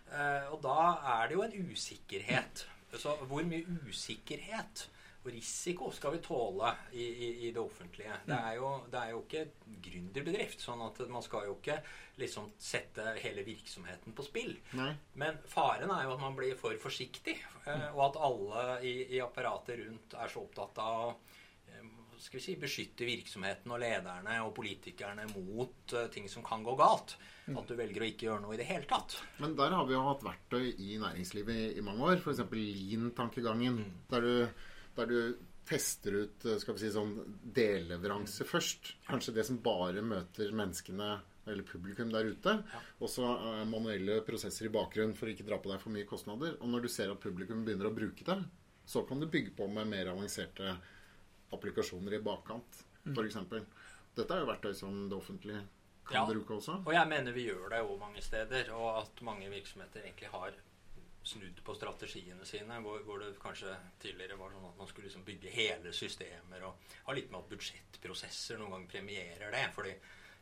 [0.07, 0.79] Eh, og da
[1.19, 2.67] er det jo en usikkerhet.
[2.97, 4.87] Så hvor mye usikkerhet
[5.33, 8.17] risiko skal vi tåle i, i, i det offentlige?
[8.27, 9.45] Det er, jo, det er jo ikke
[9.87, 10.63] gründerbedrift.
[10.63, 11.79] sånn at man skal jo ikke
[12.21, 14.55] liksom sette hele virksomheten på spill.
[14.79, 14.93] Nei.
[15.21, 17.37] Men faren er jo at man blir for forsiktig,
[17.67, 21.15] eh, og at alle i, i apparatet rundt er så opptatt av
[21.73, 21.89] eh,
[22.23, 26.77] skal vi si, beskytte virksomheten og lederne og politikerne mot eh, ting som kan gå
[26.79, 27.19] galt.
[27.47, 29.21] At du velger å ikke gjøre noe i det hele tatt.
[29.39, 32.17] Men der har vi jo hatt verktøy i næringslivet i, i mange år.
[32.19, 32.43] F.eks.
[32.51, 33.79] lean-tankegangen.
[34.11, 34.65] Der, du,
[34.97, 35.19] der du
[35.67, 37.15] tester ut eh, skal vi si, sånn
[37.57, 38.93] delleveranse først.
[39.09, 41.09] Kanskje det som bare møter menneskene
[41.47, 42.57] eller publikum der ute.
[43.01, 46.07] Og så eh, manuelle prosesser i bakgrunnen for å ikke dra på deg for mye
[46.09, 46.57] kostnader.
[46.61, 48.39] Og når du ser at publikum begynner å bruke det,
[48.87, 50.77] så kan du bygge på med mer avanserte
[51.55, 53.37] applikasjoner i bakkant, f.eks.
[54.17, 55.61] Dette er jo verktøy som det offentlige
[56.07, 56.25] kan Ja.
[56.27, 56.81] bruke også.
[56.87, 60.55] Og jeg mener vi gjør det jo mange steder, og at mange virksomheter egentlig har
[61.27, 65.25] snudd på strategiene sine, hvor, hvor det kanskje tidligere var sånn at man skulle liksom
[65.27, 69.67] bygge hele systemer og ha litt med at budsjettprosesser noen gang premierer det.
[69.75, 69.97] fordi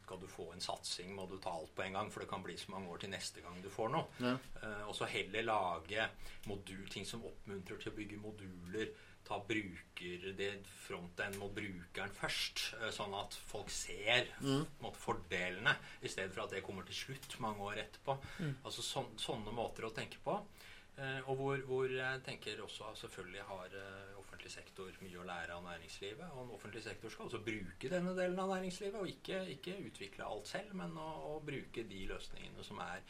[0.05, 2.45] skal du få en satsing, må du ta alt på en gang, for det kan
[2.45, 4.05] bli så mange år til neste gang du får noe.
[4.21, 4.37] Ja.
[4.61, 6.09] Uh, og så heller lage
[6.51, 8.93] modul, ting som oppmuntrer til å bygge moduler.
[9.25, 14.83] Ta bruker det frontend mot brukeren først, eh, sånn at folk ser mm.
[14.83, 15.73] måte, fordelene,
[16.05, 18.19] i stedet for at det kommer til slutt mange år etterpå.
[18.67, 20.37] Altså så, Sånne måter å tenke på.
[20.95, 25.57] Eh, og hvor, hvor jeg tenker også selvfølgelig har eh, offentlig sektor mye å lære
[25.57, 26.29] av næringslivet.
[26.37, 30.29] Og en offentlig sektor skal også bruke denne delen av næringslivet, og ikke, ikke utvikle
[30.29, 33.03] alt selv, men å, å bruke de løsningene som er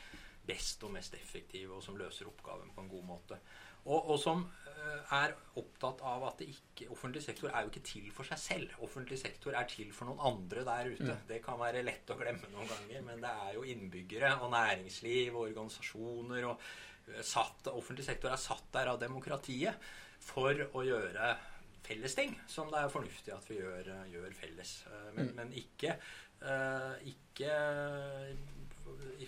[0.45, 3.41] best og mest effektive, og som løser oppgaven på en god måte.
[3.85, 7.85] Og, og som eh, er opptatt av at det ikke, offentlig sektor er jo ikke
[7.85, 8.79] til for seg selv.
[8.87, 11.19] Offentlig sektor er til for noen andre der ute.
[11.29, 15.37] Det kan være lett å glemme noen ganger, men det er jo innbyggere og næringsliv
[15.37, 16.65] og organisasjoner og
[17.23, 19.75] satt, Offentlig sektor er satt der av demokratiet
[20.25, 21.35] for å gjøre
[21.85, 24.71] felles ting, som det er fornuftig at vi gjør, eh, gjør felles.
[24.89, 25.99] Men, Men, men ikke,
[26.41, 27.51] eh, ikke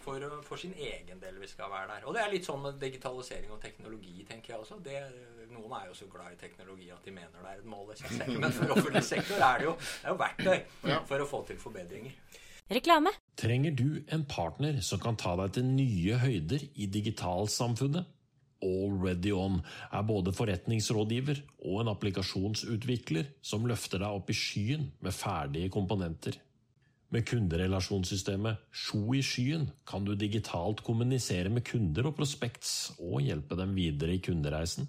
[0.05, 2.07] for, for sin egen del vi skal være der.
[2.09, 4.79] Og det er litt sånn med digitalisering og teknologi, tenker jeg også.
[4.85, 4.97] Det,
[5.53, 7.99] noen er jo så glad i teknologi at de mener det er et mål i
[8.01, 8.41] seg selv.
[8.43, 11.01] Men for offentlig sektor er det jo, det er jo verktøy Ja.
[11.09, 12.17] for å få til forbedringer.
[12.73, 13.13] Reklame.
[13.37, 18.07] Trenger du en partner som kan ta deg til nye høyder i digitalsamfunnet?
[18.65, 19.61] Already On
[19.93, 26.33] er både forretningsrådgiver og en applikasjonsutvikler som løfter deg opp i skyen med ferdige komponenter.
[27.13, 33.57] Med kunderelasjonssystemet Sjo i skyen kan du digitalt kommunisere med kunder og prospekts og hjelpe
[33.61, 34.89] dem videre i kundereisen.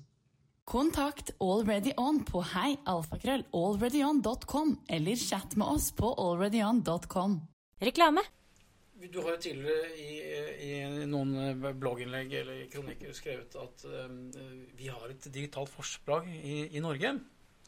[0.67, 7.41] Kontakt Already On på heialfakrøll.alreadyon.com eller chat med oss på alreadyon.com.
[7.79, 8.21] Reklame.
[8.97, 10.13] Du har jo tidligere i,
[10.67, 14.13] i noen blogginnlegg eller kronikker skrevet at eh,
[14.79, 17.11] vi har et digitalt forsprang i, i Norge.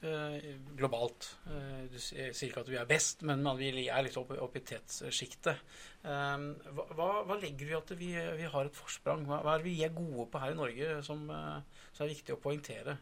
[0.02, 0.48] eh,
[0.80, 1.28] globalt.
[1.52, 4.63] Eh, du sier ikke at vi er best, men vi er litt oppe opp i
[4.72, 5.62] tetssjiktet.
[6.02, 9.28] Eh, hva, hva- legger du i at vi, vi har et forsprang?
[9.30, 12.13] Hva, hva er det vi er gode på her i Norge som, eh, som er
[12.15, 12.98] viktig å poengtere?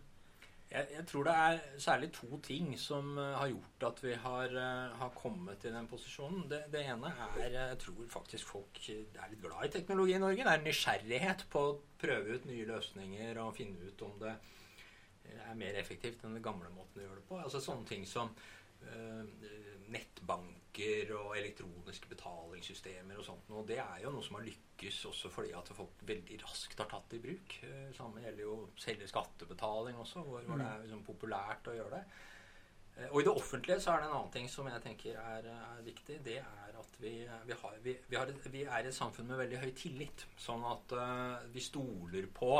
[0.67, 4.51] Jeg, jeg tror det er særlig to ting som eh, har gjort at vi har,
[4.51, 6.43] eh, har kommet i den posisjonen.
[6.51, 10.19] Det, det ene er eh, Jeg tror faktisk folk er litt glad i teknologi i
[10.19, 10.43] Norge.
[10.43, 14.35] Det er nysgjerrighet på å prøve ut nye løsninger og finne ut om det
[15.47, 17.39] er mer effektivt enn den gamle måten å gjøre det på.
[17.39, 18.33] Altså sånne ting som
[18.83, 19.23] eh,
[19.93, 23.51] nettbanker og elektroniske betalingssystemer og sånt.
[23.55, 26.89] Og det er jo noe som har lykkes også fordi at folk veldig raskt har
[26.91, 27.59] tatt det i bruk.
[27.67, 31.99] Eh, Samme gjelder jo selve skattebetaling også, hvor, hvor det er liksom populært å gjøre
[31.99, 32.03] det.
[32.97, 35.49] Eh, Og i det offentlige så er det en annen ting som jeg tenker er,
[35.53, 36.19] er viktig.
[36.25, 39.41] Det er at vi, vi, har, vi, vi, har et, vi er et samfunn med
[39.41, 40.27] veldig høy tillit.
[40.37, 42.51] Sånn at uh, vi stoler på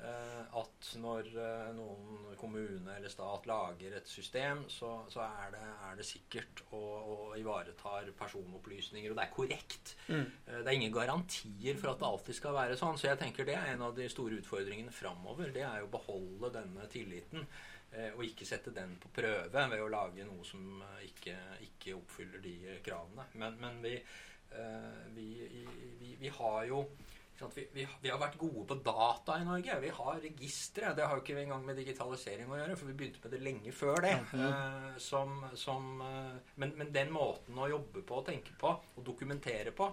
[0.00, 5.98] at når eh, noen kommune eller stat lager et system, så, så er, det, er
[5.98, 9.92] det sikkert og, og ivaretar personopplysninger, og det er korrekt.
[10.08, 10.24] Mm.
[10.46, 12.96] Eh, Det er ingen garantier for at det alltid skal være sånn.
[12.98, 15.52] Så jeg tenker det er en av de store utfordringene framover.
[15.52, 17.46] Det er jo å beholde denne tilliten.
[17.92, 21.36] eh, Og ikke sette den på prøve ved å lage noe som eh, ikke,
[21.68, 23.28] ikke oppfyller de eh, kravene.
[23.34, 23.94] Men, men vi,
[24.56, 25.28] eh, vi,
[26.00, 26.84] vi, vi har jo
[27.54, 29.78] vi, vi, vi har vært gode på data i Norge.
[29.82, 30.92] Vi har registre.
[30.96, 33.74] Det har jo ikke engang med digitalisering å gjøre, for vi begynte med det lenge
[33.76, 34.14] før det.
[34.36, 39.72] Eh, som, som, uh, men, men den måten å jobbe på tenke på og dokumentere
[39.76, 39.88] på,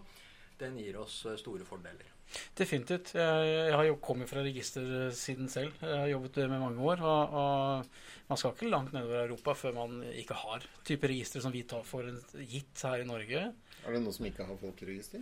[0.59, 2.16] den gir oss eh, store fordeler.
[2.57, 3.13] Definitivt.
[3.15, 5.71] Jeg, jeg har jo kommet fra registersiden selv.
[5.81, 7.01] Jeg har jobbet med mange år.
[7.01, 7.85] Og, og
[8.29, 11.83] man skal ikke langt nedover Europa før man ikke har type registre som vi tar
[11.87, 13.45] for en- gitt her i Norge.
[13.87, 15.21] Er det noen som ikke har folkeregister?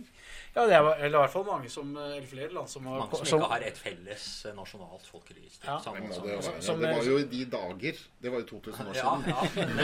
[0.56, 3.20] Ja, det er eller i hvert fall mange som, eller flere land som har Mange
[3.20, 5.68] som som- ikke har et felles eh, nasjonalt folkeregister.
[5.68, 5.76] Ja.
[5.84, 8.00] Sammen, Det, må som- det, jo som- det var jo i de dager.
[8.22, 9.14] Det var jo 2000 år ja,
[9.52, 9.78] siden.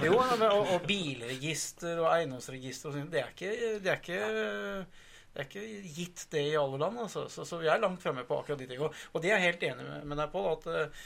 [0.00, 0.06] ja.
[0.08, 3.52] Jo, og, og bilregister og eiendomsregister og sånt, det er ikke,
[3.84, 4.86] det er ikke
[5.30, 7.28] det er ikke gitt det i alle land, altså.
[7.30, 8.88] så, så vi er langt fremme på akkurat de tingene.
[9.12, 11.04] Og, det er jeg helt enig med, deg på, at eh,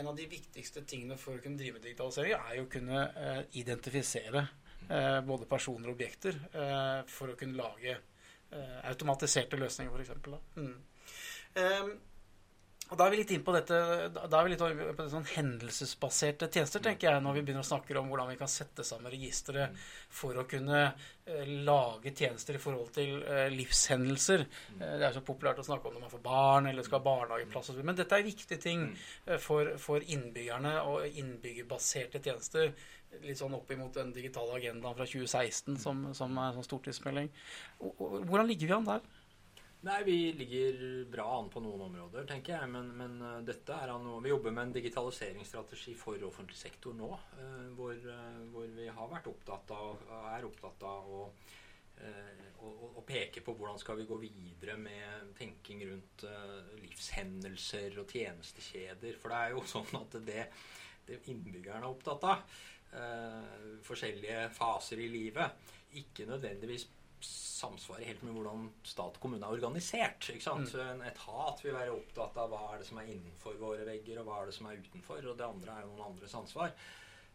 [0.00, 3.02] en av de viktigste tingene for å kunne drive med digitalisering, er jo å kunne
[3.10, 4.46] eh, identifisere
[4.88, 10.56] eh, både personer og objekter eh, for å kunne lage eh, automatiserte løsninger, f.eks.
[10.56, 10.72] Mm.
[11.52, 11.92] Um,
[12.98, 13.76] Da er vi litt inn på dette
[14.12, 17.68] da er vi litt på det sånn hendelsesbaserte tjenester, tenker jeg, når vi begynner å
[17.68, 19.68] snakke om hvordan vi kan sette sammen registre
[20.12, 24.44] for å kunne eh, lage tjenester i forhold til eh, livshendelser.
[24.78, 27.06] Eh, det er så populært å snakke om når man får barn eller skal ha
[27.06, 27.80] barnehageplass osv.
[27.86, 28.88] Men dette er viktige ting
[29.40, 32.74] for, for innbyggerne og innbyggerbaserte tjenester.
[33.22, 37.28] Litt sånn opp imot den digitale agendaen fra 2016 som, som er en sånn stortingsmelding.
[37.84, 39.10] Og- og Hvordan ligger vi an der?
[39.82, 40.76] Nei, vi ligger
[41.10, 42.68] bra an på noen områder, tenker jeg.
[42.70, 47.08] Men, men uh, dette er noe Vi jobber med en digitaliseringsstrategi for offentlig sektor nå.
[47.40, 50.04] uh, hvor, uh, hvor vi har vært opptatt av,
[50.36, 51.24] er opptatt av å,
[52.62, 56.24] å, å- peke på hvordan skal vi gå videre med tenking rundt
[56.78, 59.18] livshendelser og tjenestekjeder.
[59.18, 60.46] For det er jo sånn at det,
[61.10, 62.46] det innbyggerne er opptatt av,
[63.86, 66.86] forskjellige faser i livet, ikke nødvendigvis
[67.62, 70.28] samsvarer helt med hvordan stat og kommune er organisert.
[70.32, 70.74] ikke sant?
[70.82, 74.28] En etat vil være opptatt av hva er det som er innenfor våre vegger, og
[74.28, 75.22] hva er det som er utenfor.
[75.30, 76.74] Og det andre er jo noen andres ansvar.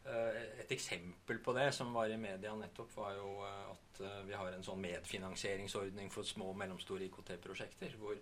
[0.08, 4.20] Eh, Et eksempel på det som var i media nettopp, var jo eh, at eh,
[4.30, 7.98] vi har en sånn medfinansieringsordning for små og mellomstore IKT-prosjekter.
[8.00, 8.20] hvor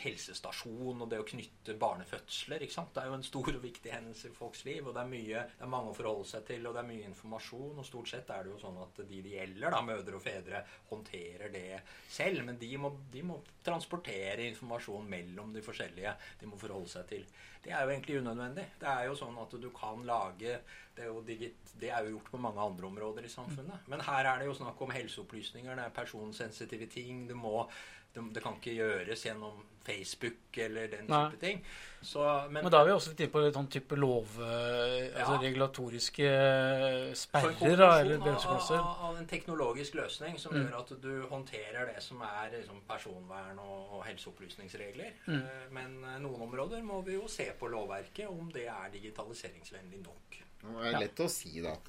[0.00, 2.92] helsestasjon og det å knytte barnefødsler ikke sant?
[2.94, 4.86] Det er jo en stor og viktig hendelse i folks liv.
[4.86, 7.08] og det er, mye, det er mange å forholde seg til, og det er mye
[7.10, 7.78] informasjon.
[7.80, 10.64] og Stort sett er det jo sånn at de det gjelder, da, mødre og fedre,
[10.90, 12.44] håndterer det selv.
[12.46, 17.26] Men de må, de må transportere informasjon mellom de forskjellige de må forholde seg til.
[17.60, 18.66] Det er jo egentlig unødvendig.
[18.80, 20.60] Det er jo sånn at du kan lage
[20.96, 23.86] Det er digit, det er jo gjort på mange andre områder i samfunnet.
[23.88, 27.26] Men her er det jo snakk om helseopplysninger, det er personsensitive ting.
[27.28, 27.68] det må
[28.14, 31.20] det, det kan ikke gjøres gjennom Facebook eller den Nei.
[31.30, 31.60] type ting.
[32.04, 32.20] Så,
[32.50, 34.34] men, Men da er vi også litt inne på litt sånn type lov...
[34.44, 35.38] eh, Altså Ja.
[35.40, 38.76] regulatoriske eh, sperrer, da, eller kombinasjon av, bremseklosser.
[38.82, 40.60] av, av en teknologisk løsning som Mm.
[40.66, 45.12] gjør at du håndterer det som er liksom, personvern og, og helseopplysningsregler.
[45.26, 45.40] Mm.
[45.40, 50.40] Eh, Men noen områder må vi jo se på lovverket, om det er digitaliseringsvennlig nok.
[50.60, 51.86] Det er lett å si da at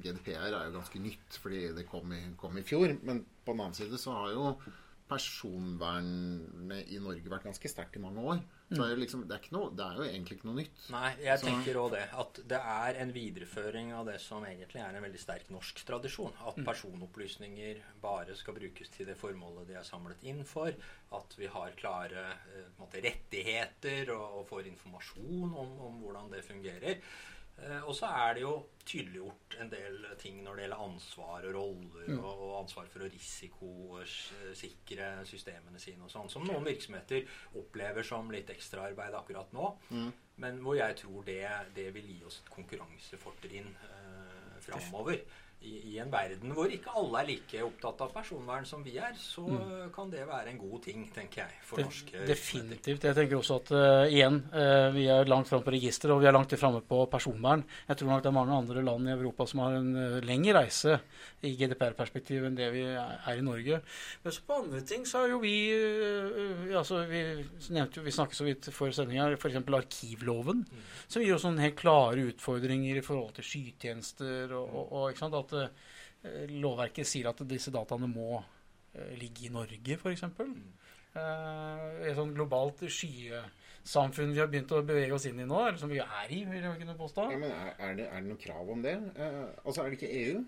[0.00, 2.96] GDPR er jo ganske nytt, fordi det kom i, kom i fjor.
[3.04, 4.54] Men på den annen side så har jo
[5.10, 8.40] personvernet i Norge vært ganske sterkt i mange år.
[8.70, 10.58] Så det er, jo liksom, det, er ikke noe, det er jo egentlig ikke noe
[10.60, 10.82] nytt.
[10.94, 12.02] Nei, jeg Så- tenker òg det.
[12.22, 16.32] At det er en videreføring av det som egentlig er en veldig sterk norsk tradisjon.
[16.46, 20.70] At personopplysninger bare skal brukes til det formålet de er samlet inn for.
[21.18, 26.44] At vi har klare eh, måte, rettigheter og, og får informasjon om, om hvordan det
[26.46, 27.02] fungerer.
[27.60, 28.54] Eh, og så er det jo
[28.88, 33.10] tydeliggjort en del ting når det gjelder ansvar og roller, og, og ansvar for å
[33.12, 37.28] risikosikre systemene sine og sånn, som noen virksomheter
[37.60, 39.74] opplever som litt ekstraarbeid akkurat nå.
[40.40, 41.44] Men hvor jeg tror det,
[41.76, 45.20] det vil gi oss et konkurransefortrinn eh, framover.
[45.60, 49.12] I, I en verden hvor ikke alle er like opptatt av personvern som vi er,
[49.20, 49.44] så
[49.92, 52.22] kan det være en god ting, tenker jeg, for Det- norske.
[52.26, 53.04] Definitivt.
[53.04, 56.30] Jeg tenker også at uh, igjen, uh, vi er langt framme på registeret, og vi
[56.30, 57.64] er langt framme på personvern.
[57.88, 60.56] Jeg tror nok det er mange andre land i Europa som har en uh, lengre
[60.62, 60.96] reise
[61.44, 63.82] i GDPR-perspektiv enn det vi er, er i Norge.
[64.24, 65.54] Men så på andre ting så er jo vi
[66.76, 67.20] altså Vi
[67.74, 69.60] nevnte jo, vi snakket så vidt før sendinga, f.eks.
[69.60, 70.64] arkivloven.
[71.08, 75.24] Som gir oss noen helt klare utfordringer i forhold til skytjenester og, og, og ikke
[75.24, 80.26] sant, at eh, lovverket sier at disse dataene må eh, ligge i Norge, f.eks.
[81.10, 85.80] Uh, et sånt globalt skyesamfunn vi har begynt å bevege oss inn i nå, eller
[85.80, 87.24] som vi er i, vil jeg kunne påstå.
[87.34, 88.94] Ja, men er, er, det, er det noen krav om det?
[89.18, 90.44] Uh, altså, er det ikke EU?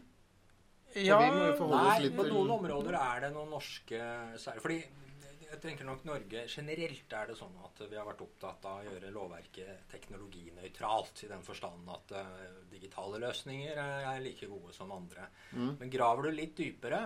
[1.02, 3.98] Ja, Nei, på noen områder er det noen norske
[4.36, 4.80] særlig Fordi
[5.52, 8.86] jeg tenker nok Norge generelt er det sånn at vi har vært opptatt av å
[8.86, 11.24] gjøre lovverket teknologinøytralt.
[11.26, 15.28] I den forstand at uh, digitale løsninger er, like gode som andre.
[15.52, 17.04] Men graver du litt dypere,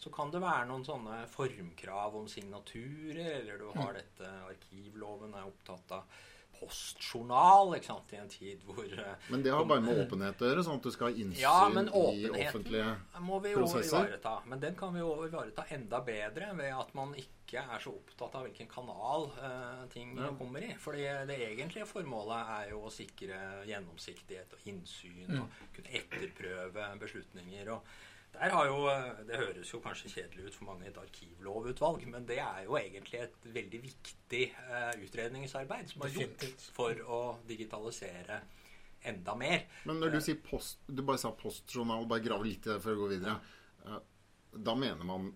[0.00, 5.50] så kan det være noen sånne formkrav om signaturer, eller du har dette Arkivloven er
[5.52, 6.22] opptatt av
[6.62, 10.48] postjournal ikke sant, i en tid hvor eh, Men det har bare med åpenhet å
[10.48, 12.88] gjøre, sånn at du skal ha innsyn ja, men i offentlige
[13.26, 14.06] må vi prosesser.
[14.08, 14.34] ivareta.
[14.46, 18.34] Men den kan vi jo ivareta enda bedre ved at man ikke er så opptatt
[18.38, 20.30] av hvilken kanal uh, ting Ja.
[20.38, 20.70] kommer i.
[20.80, 27.68] Fordi det egentlige formålet er jo å sikre gjennomsiktighet og innsyn og kunne etterprøve beslutninger.
[27.76, 27.82] og
[28.32, 32.26] der har jo, eh, Det høres jo kanskje kjedelig ut for mange, et arkivlovutvalg, men
[32.26, 38.40] det er jo egentlig et veldig viktig eh, utredningsarbeid som er gjort for å digitalisere
[39.04, 39.64] enda mer.
[39.84, 42.94] Men når du sier post Du bare sa postjournal, bare grav litt i det før
[42.94, 43.36] du går videre.
[43.86, 44.00] Eh,
[44.52, 45.30] Da mener man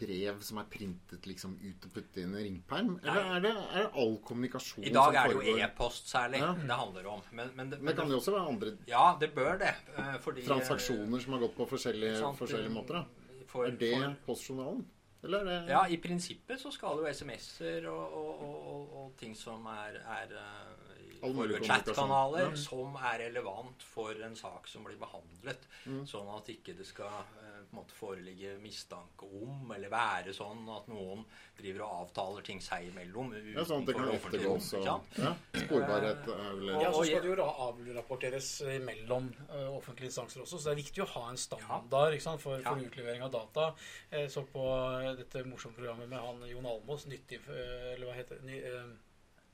[0.00, 2.94] brev som er printet liksom ut og puttet inn i ringperm?
[3.02, 6.52] Eller er det, er det all kommunikasjon I dag er det jo e-post særlig Ja.
[6.54, 7.22] det handler om.
[7.32, 9.74] Men, men, det, Men det kan jo også være andre Ja, det bør det.
[9.96, 12.94] eh, Fordi transaksjoner som har gått på forskjellige, sant, forskjellige eh, måter.
[13.02, 13.04] da.
[13.52, 14.86] For, Er det for, postjournalen?
[15.22, 19.36] Eller er det ja, i prinsippet så skal jo SMS-er og, og, og, og, ting
[19.38, 22.56] som er, er eh, chat-kanaler, Ja.
[22.56, 25.62] som er relevant for en sak som blir behandlet.
[25.86, 26.02] Mm.
[26.06, 27.06] Sånn at ikke det skal
[27.38, 31.22] eh, på en måte foreligge mistanke om, eller være sånn at noen
[31.56, 33.30] driver og avtaler ting seg imellom.
[33.54, 34.84] Ja, sånn at det kan ettergå offentlig ettergås og
[35.22, 35.30] ja,
[35.62, 38.50] Sporbarhet er vel Ja, så skal det jo ra- avrapporteres
[38.84, 40.58] mellom eh, offentlige instanser også.
[40.60, 42.90] Så det er viktig å ha en standard ikke sant, for, for Ja.
[42.92, 43.70] utlevering av data.
[44.12, 44.66] Jeg så på
[45.00, 48.60] eh, dette morsomme programmet med han Jon Almås, nyttig, eh, eller hva heter det?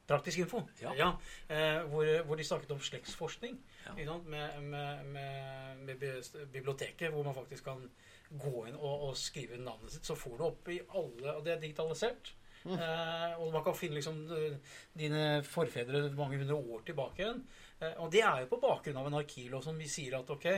[0.09, 0.63] Praktisk info.
[0.81, 1.11] Ja.
[1.53, 4.17] eh, hvor, hvor de snakket om slektsforskning Ja.
[4.25, 7.85] med, med, med, med biblioteket, hvor man faktisk kan
[8.31, 10.05] gå inn og, og skrive navnet sitt.
[10.09, 12.33] Så får du opp i alle Og det er digitalisert.
[12.69, 14.17] Eh, og man kan finne liksom
[14.99, 17.45] dine forfedre mange hundre år tilbake igjen.
[17.81, 20.49] Eh, og det er jo på bakgrunn av en arkivlov som vi sier at ok,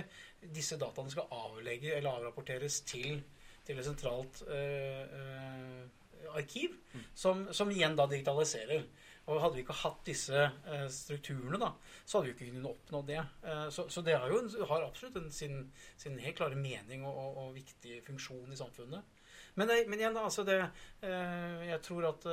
[0.54, 3.20] disse dataene skal avlegge eller avrapporteres til,
[3.66, 6.74] til et sentralt eh, eh, arkiv,
[7.14, 8.82] som, som igjen da digitaliserer.
[9.30, 11.70] Og hadde vi ikke hatt disse eh, strukturene, da,
[12.02, 13.20] så hadde vi ikke kunnet oppnå det.
[13.46, 15.60] Eh, så, så det har jo en, har absolutt en, sin,
[16.00, 19.18] sin helt klare mening og, og, og viktig funksjon i samfunnet.
[19.58, 22.26] Men, men igjen, da, altså det eh, Jeg tror at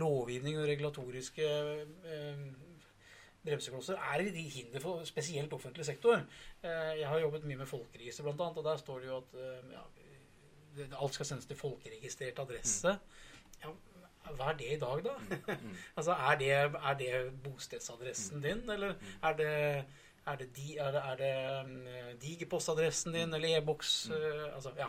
[0.00, 2.44] lovgivning og regulatoriske eh,
[3.42, 6.20] bremseklosser er de hinder for spesielt offentlig sektor.
[6.62, 9.34] Jeg har jobbet mye med folkeregister, annet, og der står det jo at
[9.72, 9.82] ja,
[10.94, 12.94] alt skal sendes til folkeregistrert adresse.
[13.64, 13.72] Ja,
[14.30, 15.16] hva er det i dag, da?
[15.98, 17.12] altså, er det, er det
[17.44, 19.52] bostedsadressen din, eller er det
[20.26, 21.30] er det, di, er det, er det
[21.66, 21.86] um,
[22.22, 24.10] digepostadressen din, eller e-boks?
[24.14, 24.86] eh, altså, ja.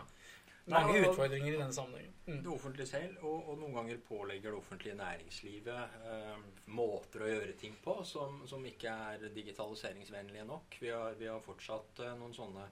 [0.66, 2.12] Mange Nei, og- utfordringer i denne sammenhengen.
[2.26, 2.38] Mm.
[2.40, 6.38] det offentlige selv, og, og noen ganger pålegger det offentlige næringslivet uh,
[6.72, 10.78] måter å gjøre ting på som, som ikke er digitaliseringsvennlige nok.
[10.80, 12.64] Vi har, vi har fortsatt uh, noen sånne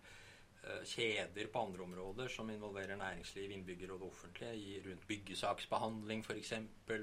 [0.86, 6.52] kjeder på andre områder som involverer næringsliv, innbyggere og det offentlige, i, rundt byggesaksbehandling f.eks.,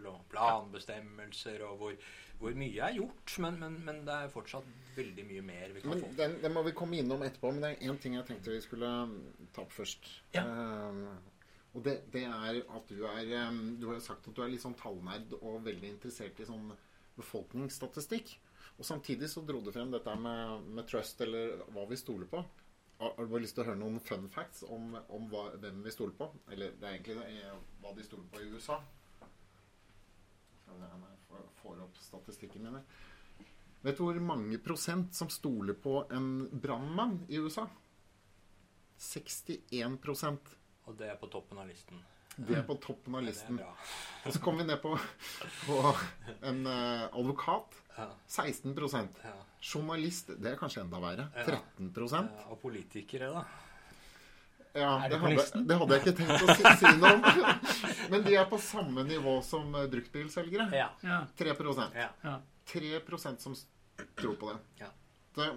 [0.07, 1.97] og planbestemmelser, og hvor,
[2.39, 5.91] hvor mye er gjort, men, men, men det er fortsatt veldig mye mer vi kan
[5.91, 6.11] Men få.
[6.21, 8.61] den, den må vi komme innom etterpå, men det er én ting jeg tenkte vi
[8.63, 9.17] skulle um,
[9.55, 10.07] ta opp først.
[10.37, 10.45] Ja.
[10.45, 11.35] Eh,
[11.77, 14.63] Og det, det er at du er um, Du har sagt at du er litt
[14.63, 16.71] sånn tallnerd og veldig interessert i sånn
[17.19, 18.31] befolkningsstatistikk.
[18.79, 22.41] Og samtidig så dro du frem dette med, med trust, eller hva vi stoler på.
[22.99, 25.91] Har du bare lyst til å høre noen fun facts om, om hva, hvem vi
[25.95, 26.27] stoler på?
[26.51, 28.79] Eller det er egentlig det, hva de stoler på i USA.
[30.69, 32.83] Jeg får- opp statistikken min her.
[33.81, 37.67] Vet du hvor mange prosent som stoler på en brannmann i USA?
[38.99, 40.55] 61 prosent.
[40.85, 42.01] Og det er på toppen av listen.
[42.35, 43.59] Det er på toppen av listen.
[44.25, 44.91] Og så kommer vi ned på,
[45.65, 45.77] på
[46.51, 47.79] en eh, advokat.
[47.95, 49.35] Ja, 16 ja.
[49.59, 51.27] Journalist, det er kanskje enda verre.
[51.35, 51.59] Ja.
[51.77, 53.43] 13 Ja, Og politikere, da.
[54.73, 57.23] Ja, Er det det hadde, det hadde jeg ikke tenkt å si, si noe om.
[58.13, 60.69] Men de er på samme nivå som eh, bruktbilselgere.
[60.77, 60.91] Ja.
[61.03, 61.23] Ja.
[61.35, 61.55] 3
[61.95, 62.09] ja.
[62.23, 62.35] ja.
[62.69, 63.01] 3
[63.41, 63.55] som
[64.15, 64.59] tror på det.
[64.85, 64.91] Ja.
[65.35, 65.49] det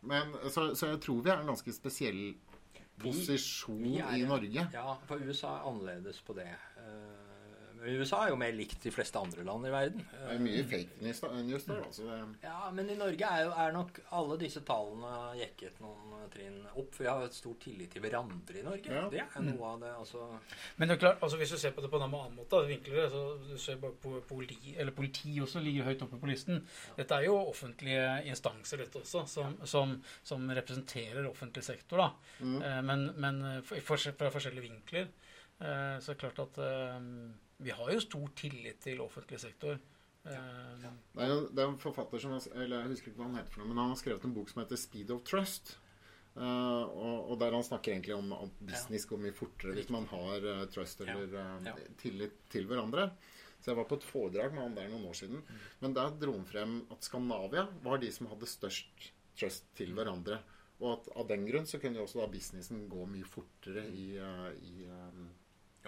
[0.00, 2.20] men, så, så jeg tror vi er en ganske spesiell
[3.00, 4.68] posisjon vi er- i Norge.
[4.72, 6.48] Ja, for USA er annerledes på det.
[6.80, 7.29] Eh, Men
[7.86, 10.02] USA er jo mer likt de fleste andre land i verden.
[10.12, 11.20] Det er mye fake news
[11.66, 11.82] der.
[11.84, 12.02] Altså.
[12.08, 16.60] Det- Ja, men i Norge er, jo, er nok alle disse tallene jekket noen trinn
[16.76, 16.94] opp.
[16.94, 18.90] For vi har jo et stor tillit til hverandre i Norge.
[18.92, 19.08] Ja.
[19.08, 19.92] Det er noe av det.
[19.98, 20.26] altså...
[20.76, 23.00] Men det er klart, altså hvis du ser på det på en annen måte, vinkler
[23.02, 26.66] det, så du ser bare på politi, eller politi også ligger høyt oppe på listen.
[26.96, 31.96] Dette er jo offentlige instanser, dette også, som, som, som representerer offentlig sektor.
[31.98, 32.10] da.
[32.44, 32.84] Mm.
[32.86, 35.08] Men, men eh, for- fra forskjellige vinkler.
[35.60, 37.00] eh, Så er det klart at eh,
[37.60, 39.78] vi har jo stor tillit til offentlig sektor.
[40.24, 40.40] Ja.
[41.14, 43.52] Det er, jo, det er en forfatter som eller Jeg husker ikke hva han heter,
[43.54, 45.76] for noe, men han har skrevet en bok som heter 'Speed of Trust'.
[46.36, 50.04] Uh, og, og der han snakker egentlig om at business går mye fortere hvis man
[50.12, 51.74] har uh, trust eller uh, Ja.
[51.98, 53.08] tillit til hverandre.
[53.60, 55.42] Så jeg var på et foredrag med han der noen år siden.
[55.82, 60.38] Men der dro han frem at Skandinavia var de som hadde størst trust til hverandre.
[60.80, 64.06] Og at av den grunn så kunne jo også da businessen gå mye fortere i,
[64.16, 64.86] eh, i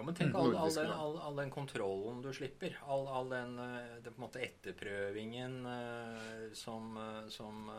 [0.03, 2.74] Jo, men tenk all, all, den, all, all den kontrollen du slipper.
[2.90, 7.70] All, all den, eh, på en måte etterprøvingen eh, som, eh, som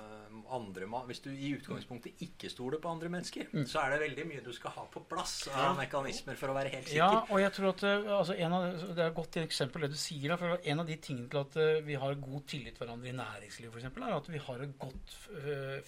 [0.53, 4.43] andre Hvis du i utgangspunktet ikke stoler på andre mennesker, så er det veldig mye
[4.45, 7.01] du skal ha på plass av mekanismer for å være helt sikker.
[7.01, 9.99] Ja, og jeg tror at altså en av, Det er et godt eksempel det du
[9.99, 10.38] sier.
[10.38, 13.82] for En av de tingene til at vi har god tillit til hverandre i næringslivet,
[13.82, 15.17] eksempel, er at vi har et godt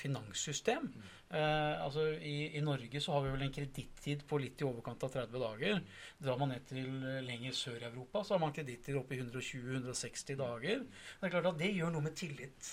[0.01, 0.91] finanssystem.
[1.33, 5.03] Eh, altså i, I Norge så har vi vel en kredittid på litt i overkant
[5.07, 5.79] av 30 dager.
[6.21, 9.21] Drar man ned til eh, lenger sør i Europa, så har man kredittid oppe i
[9.23, 10.83] 120-160 dager.
[10.85, 12.71] Det er klart at det gjør noe med tillit.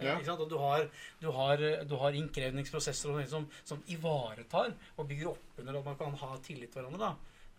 [0.00, 0.16] Eh, Ja.
[0.48, 0.86] Du har,
[1.20, 5.98] du har, du har innkrevningsprosesser og som, som ivaretar og bygger opp under at man
[6.00, 7.10] kan ha tillit til hverandre da,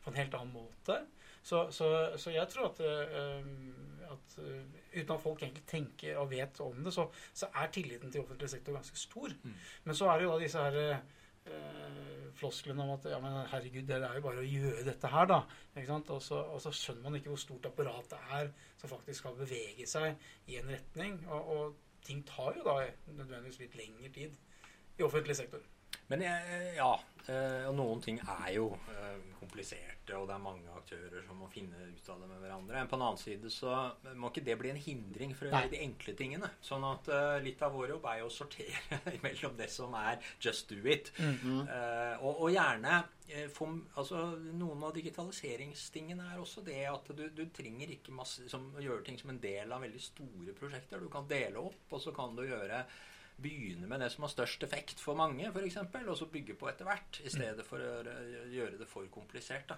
[0.01, 1.03] på en helt annen måte.
[1.41, 1.87] Så, så,
[2.21, 3.47] så jeg tror at, eh,
[4.11, 8.11] at eh, uten at folk egentlig tenker og vet om det, så, så er tilliten
[8.13, 9.33] til offentlig sektor ganske stor.
[9.83, 13.87] Men så er det jo da disse her eh, flosklene om at ja, men herregud,
[13.89, 15.41] det er jo bare å gjøre dette her, da.
[15.81, 19.37] Og, så, og så skjønner man ikke hvor stort apparat det er som faktisk skal
[19.39, 21.19] bevege seg i en retning.
[21.27, 22.79] Og, og ting tar jo da
[23.17, 24.37] nødvendigvis litt lengre tid
[24.99, 25.65] i offentlig sektor.
[26.11, 26.25] Men
[26.75, 26.91] ja,
[27.31, 31.47] eh, og noen ting er jo eh, kompliserte, og det er mange aktører som må
[31.51, 32.81] finne ut av det med hverandre.
[32.81, 33.75] Men på den annen side så
[34.19, 35.61] må ikke det bli en hindring for å Nei.
[35.63, 36.49] gjøre de enkle tingene.
[36.67, 40.19] Sånn at eh, litt av vår jobb er jo å sortere mellom det som er
[40.43, 43.01] just do it, eh, og, og gjerne
[43.55, 44.25] for, Altså,
[44.59, 49.05] noen av digitaliseringstingene er også det at du, du trenger ikke masse som, å gjøre
[49.07, 50.99] ting som en del av veldig store prosjekter.
[50.99, 52.83] Du kan dele opp, og så kan du gjøre
[53.41, 55.77] begynne med det som har størst effekt for mange, f.eks.,
[56.07, 58.03] og så bygge på etter hvert, i stedet for å
[58.53, 59.67] gjøre- det for komplisert.
[59.73, 59.77] da.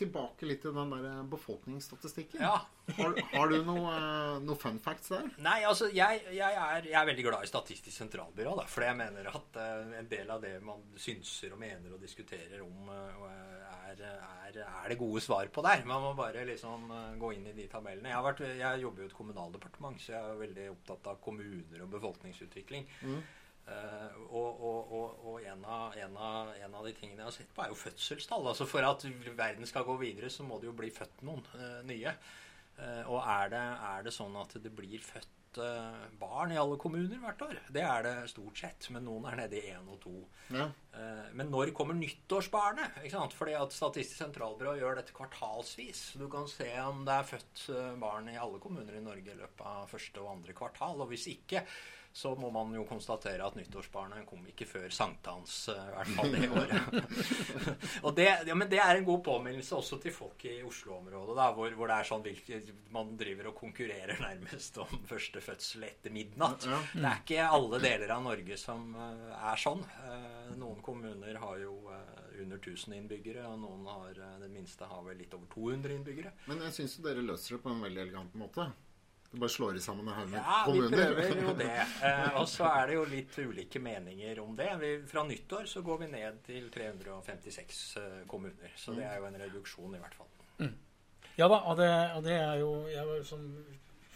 [0.00, 2.40] Tilbake litt til den der befolkningsstatistikken.
[2.40, 2.62] Ja.
[2.96, 5.26] Har, har du noe, eh, noe fun facts der?
[5.44, 8.96] Nei, altså, jeg, jeg, er, jeg er veldig glad i Statistisk sentralbyrå, da, for jeg
[8.96, 13.69] mener at eh, en del av det man synser og mener og diskuterer om, eh,
[13.90, 14.04] er,
[14.48, 15.84] er, er det gode svar på der.
[15.88, 18.10] Man må bare liksom eh, gå inn i de tabellene.
[18.10, 21.20] Jeg, har vært, jeg jobber jo i et kommunaldepartement, så jeg er veldig opptatt av
[21.24, 22.88] kommuner og befolkningsutvikling.
[23.70, 27.36] Eh, og og, og, og en, av, en, av, en av de tingene jeg har
[27.36, 28.48] sett på, er jo fødselstall.
[28.52, 29.04] Altså For at
[29.38, 32.14] verden skal gå videre, så må det jo bli født noen uh, nye.
[32.80, 36.76] Uh, og er det, er det sånn at det blir født eh, barn i alle
[36.78, 37.56] kommuner hvert år?
[37.72, 40.14] Det er det stort sett, men noen er nede i én og to.
[40.54, 40.68] Ja.
[40.94, 43.00] Eh, Men når kommer nyttårsbarnet?
[43.02, 43.32] Ikke sant?
[43.34, 46.12] Fordi at Statistisk sentralbyrå gjør dette kvartalsvis.
[46.20, 49.38] Du kan se om det er født eh, barn i alle kommuner i Norge i
[49.38, 51.00] løpet av første og andre kvartal.
[51.00, 51.64] Og hvis ikke,
[52.12, 56.32] så må man jo konstatere at nyttårsbarnet kom ikke før sankthans, eh, i hvert fall
[56.34, 56.96] det året.
[58.06, 61.46] og det, ja, men det er en god påminnelse også til folk i Oslo-området, da,
[61.54, 62.60] hvor, hvor det er sånn hvilke,
[62.94, 66.66] man driver og konkurrerer nærmest om første fødsel etter midnatt.
[66.66, 69.86] Det er ikke alle deler av Norge som eh, er sånn.
[70.10, 71.76] Eh, Noen kommuner har jo
[72.40, 76.32] under 1000 innbyggere, og noen har, den minste har vel litt over 200 innbyggere.
[76.50, 78.66] Men jeg syns dere løser det på en veldig elegant måte.
[79.30, 81.74] Du bare slår i sammen en haug med Ja, vi prøver jo det.
[82.02, 84.70] Eh, og så er det jo litt ulike meninger om det.
[84.80, 88.74] Vi, fra nyttår så går vi ned til 356 eh, kommuner.
[88.76, 90.32] Så det er jo en reduksjon, i hvert fall.
[91.38, 93.46] Ja da, og det, og det er jo Jeg som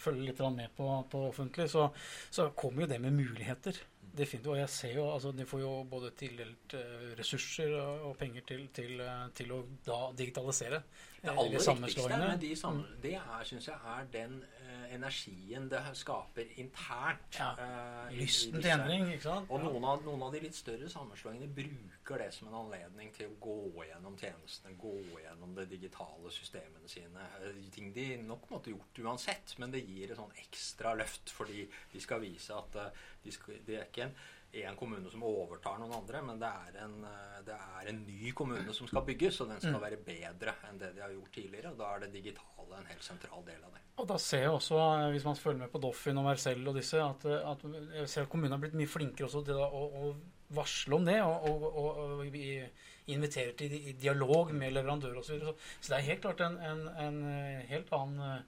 [0.05, 1.89] følger litt med på, på offentlig, så,
[2.31, 3.79] så kommer jo det med muligheter.
[4.13, 4.51] Definitivt.
[4.53, 8.69] Og jeg ser jo altså De får jo både tildelt eh, ressurser og, penger til,
[8.75, 10.83] til, eh, til å da digitalisere.
[11.25, 14.95] Det eh, aller eller viktigste med de sammen, det er, synes jeg, er den uh,
[14.95, 17.39] energien det skaper internt.
[17.39, 17.51] Ja.
[18.13, 19.51] i Lysten til endring, ikke sant?
[19.51, 23.33] Og noen av, noen av de litt større sammenslåingene bruker det som en anledning til
[23.33, 24.95] å gå gjennom tjenestene, gå
[25.25, 27.25] gjennom de digitale systemene sine.
[27.75, 32.03] Ting de nok måtte gjort uansett, men det gir et sånn ekstra løft fordi de
[32.05, 34.17] skal vise at de skal, det er ikke en,
[34.65, 36.99] en kommune som overtar noen andre, men det er, en,
[37.47, 40.93] det er en ny kommune som skal bygges, og den skal være bedre enn det
[40.95, 41.73] de har gjort tidligere.
[41.73, 43.83] og Da er det digitale en helt sentral del av det.
[44.03, 44.79] Og da ser jeg også,
[45.15, 47.67] hvis man følger med på Doffin og Marcel og disse, at, at
[48.01, 50.15] jeg ser at kommunene har blitt mye flinkere også til å, å,
[50.55, 51.21] varsle om det.
[51.25, 52.59] Og, og, og, og vi
[53.11, 55.27] inviterer til dialog med leverandører osv.
[55.27, 55.55] Så, videre.
[55.81, 57.23] så det er helt klart en, en, en
[57.71, 58.45] helt annen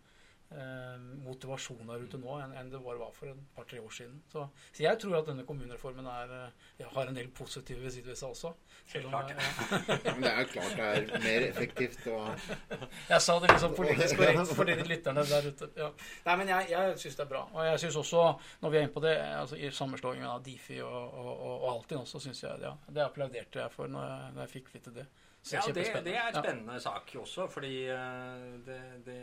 [1.24, 4.20] motivasjon der ute nå enn, enn det bare var for et par-tre år siden.
[4.32, 6.34] Så, så jeg tror at denne kommunereformen er,
[6.78, 8.52] eh, har en del positive sider ved seg også.
[8.86, 12.30] Selv om, klart, eh, Ja, men det er klart det er mer effektivt og
[13.12, 15.70] Jeg sa det liksom politisk korrekt for de lytterne der ute.
[15.76, 15.90] Ja.
[16.28, 17.44] Nei, men jeg, jeg syns det er bra.
[17.52, 18.24] Og jeg syns også,
[18.62, 21.70] når vi er inne på det, altså i sammenslåingen av Difi og, og, og, og
[21.74, 24.94] Altinn også, syns jeg ja, Det applauderte jeg for når jeg, når jeg fikk vite
[25.02, 25.06] det.
[25.46, 26.40] Så Ja, det, det er en Ja.
[26.42, 29.18] spennende sak også, fordi eh, det, det?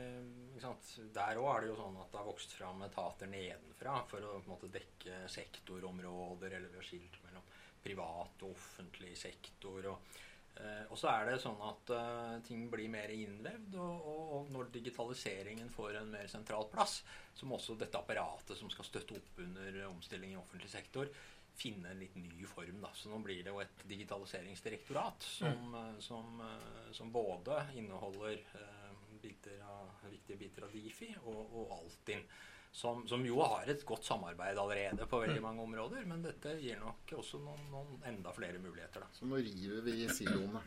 [1.13, 4.35] Der òg er det jo sånn at det har vokst fram etater nedenfra for å
[4.47, 7.49] måte dekke sektorområder, eller vi har skilt mellom
[7.83, 9.89] privat og offentlig sektor.
[9.91, 10.15] Og,
[10.61, 14.55] eh, og så er det sånn at eh, ting blir mer innvevd, og, og, og
[14.55, 17.01] når digitaliseringen får en mer sentral plass,
[17.35, 21.11] så må også dette apparatet som skal støtte opp under omstilling i offentlig sektor,
[21.53, 22.79] finne en litt ny form.
[22.81, 22.89] Da.
[22.97, 25.99] Så nå blir det jo et digitaliseringsdirektorat som, mm.
[26.01, 28.82] som, eh, som både inneholder eh,
[29.23, 32.25] biter av, viktige biter av Difi og, og Altinn.
[32.73, 36.79] Som, som jo har et godt samarbeid allerede på veldig mange områder, men dette gir
[36.81, 39.03] nok også noen, noen enda flere muligheter.
[39.03, 39.11] Da.
[39.13, 40.63] Så nå river vi siloene.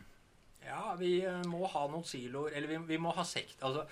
[0.63, 3.59] Ja, vi eh, må ha noen siloer Eller vi, vi må ha sekt...
[3.63, 3.85] Altså,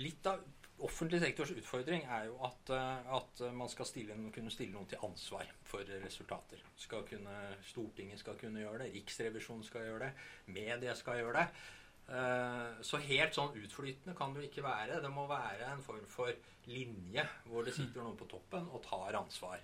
[0.00, 0.40] litt av
[0.80, 5.04] offentlig sektors utfordring er jo at, eh, at man skal stille, kunne stille noen til
[5.06, 6.62] ansvar for resultater.
[6.80, 7.36] Skal kunne,
[7.68, 11.66] Stortinget skal kunne gjøre det, Riksrevisjonen skal gjøre det, media skal gjøre det.
[12.10, 15.00] Eh, Så helt sånn utflytende kan det jo ikke være.
[15.02, 16.32] Det må være en form for
[16.70, 19.60] linje hvor det sitter noen på toppen og tar ansvar.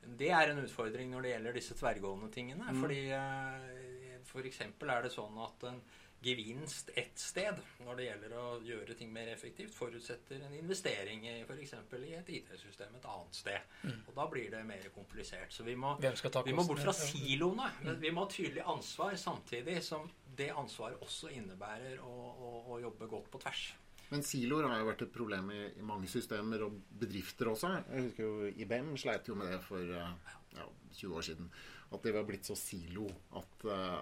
[0.00, 2.72] Det er en utfordring når det gjelder disse tverrgående tingene.
[2.80, 4.30] Fordi f.eks.
[4.30, 5.82] for eksempel er det sånn at en
[6.20, 11.38] gevinst ett sted når det gjelder å gjøre ting mer effektivt, forutsetter en investering i
[11.46, 11.72] f.eks.
[11.96, 13.60] i et IT-system et annet sted.
[14.06, 15.52] Og da blir det mer komplisert.
[15.52, 17.70] Så vi må, vi må bort fra siloene.
[17.84, 22.80] Men vi må ha tydelig ansvar samtidig som det ansvaret også innebærer å, å, å
[22.82, 23.64] jobbe godt på tvers.
[24.10, 27.68] Men siloer har jo vært et problem i, i mange systemer og bedrifter også.
[27.92, 30.64] Jeg husker jo IBM sleit jo med det for eh, ja,
[30.98, 31.50] 20 år siden.
[31.94, 33.06] At det var blitt så silo
[33.38, 34.00] at, eh,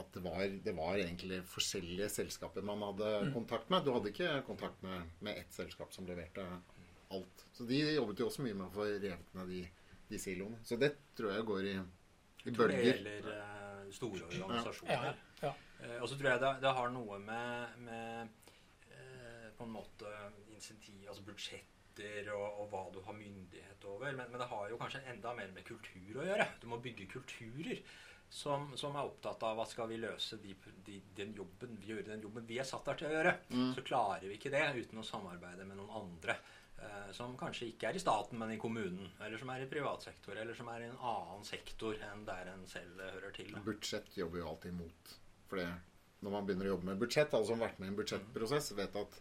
[0.00, 3.84] at det, var, det var egentlig forskjellige selskaper man hadde kontakt med.
[3.84, 6.46] Du hadde ikke kontakt med, med ett selskap som leverte
[7.12, 7.44] alt.
[7.52, 9.60] Så de jobbet jo også mye med å få revet ned de,
[10.08, 10.62] de siloene.
[10.64, 12.86] Så det tror jeg går i, i Det bølger.
[12.88, 15.10] gjelder eh, store organisasjoner.
[15.12, 15.12] Ja,
[16.00, 18.28] og så tror jeg det, det har noe med, med
[18.92, 20.12] eh, på en måte
[20.54, 24.12] insentiv, altså budsjetter og, og hva du har myndighet over.
[24.16, 26.46] Men, men det har jo kanskje enda mer med kultur å gjøre.
[26.62, 27.82] Du må bygge kulturer
[28.32, 30.54] som, som er opptatt av hva skal vi løse de,
[30.86, 33.34] de, den jobben, vi gjør, den jobben vi er satt der til å gjøre.
[33.76, 36.38] Så klarer vi ikke det uten å samarbeide med noen andre.
[36.80, 39.10] eh, Som kanskje ikke er i staten, men i kommunen.
[39.20, 40.32] Eller som er i privat sektor.
[40.40, 43.52] Eller som er i en annen sektor enn der en selv hører til.
[43.52, 43.60] da.
[43.68, 45.18] Budsjett jobber jo alltid imot.
[45.52, 45.68] For det,
[46.24, 48.70] når man begynner å jobbe med budsjett, alle som har vært med i en budsjettprosess,
[48.78, 49.18] vet at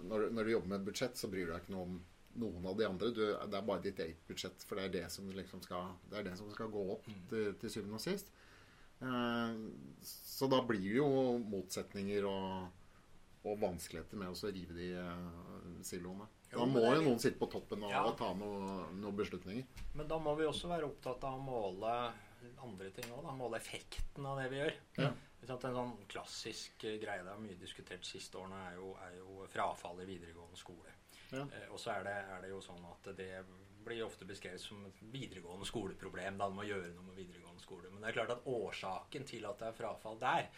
[0.00, 1.98] når, når du jobber med budsjett, så bryr du deg ikke noe om
[2.40, 3.10] noen av de andre.
[3.12, 6.20] Du, det er bare ditt eget budsjett, for det er det som liksom skal, det
[6.22, 8.32] er det som skal gå opp til, til syvende og sist.
[9.04, 9.56] Eh,
[10.06, 11.08] så da blir det jo
[11.44, 12.70] motsetninger og,
[13.44, 16.28] og vanskeligheter med å rive de eh, siloene.
[16.50, 18.06] Da må jo noen sitte på toppen og, Ja.
[18.08, 19.66] og ta noen noe beslutninger.
[19.98, 21.92] Men da må vi også være opptatt av å måle
[22.64, 23.28] andre ting òg.
[23.38, 24.78] Måle effekten av det vi gjør.
[24.98, 25.10] Ja.
[25.40, 29.46] En sånn klassisk eh, greie det er mye diskutert siste årene, er jo, er jo
[29.50, 30.92] frafall i videregående skole.
[31.30, 31.46] Ja.
[31.46, 33.30] Eh, og så er det, er det jo sånn at det
[33.80, 36.36] blir ofte beskrevet som et videregående skoleproblem.
[36.36, 37.88] Da man må gjøre noe med videregående skole.
[37.88, 40.50] Men det er klart at årsaken til at det er frafall der,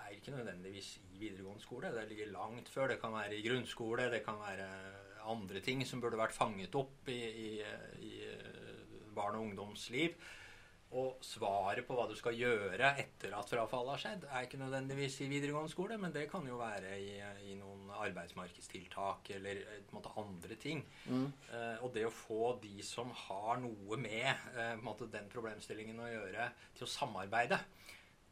[0.00, 1.90] er ikke nødvendigvis i videregående skole.
[1.92, 2.92] Det ligger langt før.
[2.92, 4.68] Det kan være i grunnskole, det kan være
[5.30, 7.50] andre ting som burde vært fanget opp i, i,
[8.06, 8.12] i
[9.14, 10.16] barn og ungdomsliv.
[10.98, 15.20] Og svaret på hva du skal gjøre etter at frafallet har skjedd, er ikke nødvendigvis
[15.22, 17.12] i videregående skole, men det kan jo være i,
[17.46, 20.82] i noen arbeidsmarkedstiltak eller eh, måte andre ting.
[21.06, 26.10] Eh, og det å få de som har noe med eh, måte den problemstillingen å
[26.10, 27.60] gjøre, til å samarbeide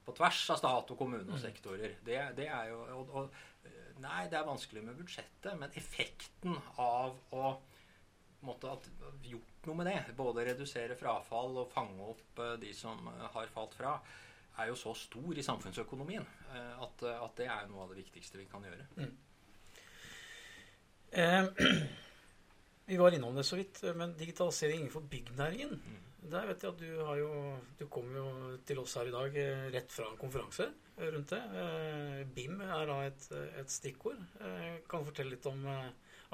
[0.09, 3.85] på tvers av stat og kommune og sektorer, det, det er jo og, og, eh,
[4.03, 7.57] Nei, det er vanskelig med budsjettet, men effekten av å
[8.47, 8.87] måtte at
[9.27, 13.53] gjort noe med det, både redusere frafall og fange opp eh, de som eh, har
[13.55, 13.95] falt fra,
[14.59, 18.41] er jo så stor i samfunnsøkonomien eh, at, at det er noe av det viktigste
[18.41, 18.89] vi kan gjøre.
[21.19, 21.45] Eh,
[22.91, 25.79] vi var innom det så vidt, men digitalisering innenfor byggnæringen.
[26.29, 27.29] Der vet jeg at du har jo
[27.79, 28.25] Du kom jo
[28.67, 29.37] til oss her i dag
[29.73, 30.67] rett fra en konferanse
[30.99, 31.39] rundt det.
[32.35, 33.29] BIM er da et,
[33.63, 34.19] et stikkord.
[34.91, 35.63] Kan du fortelle litt om,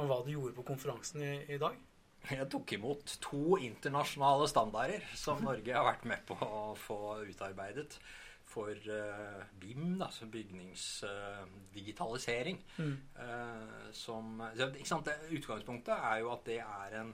[0.01, 1.77] om hva du gjorde på konferansen i, i dag?
[2.25, 7.99] Jeg tok imot to internasjonale standarder som Norge har vært med på å få utarbeidet
[8.55, 12.65] for uh, BIM, da, som bygningsdigitalisering.
[12.79, 12.97] Uh, mm.
[13.19, 13.93] uh?
[14.57, 14.67] Det,
[15.37, 17.11] Utgangspunktet er jo at det er en,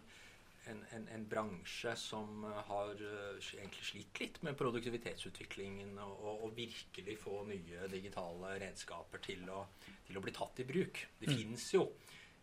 [0.70, 2.26] en, en, en bransje som
[2.68, 9.18] har eh, egentlig slitt litt med produktivitetsutviklingen og, og, og virkelig få nye digitale redskaper
[9.24, 9.60] til å,
[10.06, 10.96] til å bli tatt i bruk.
[11.18, 11.82] Det finnes jo.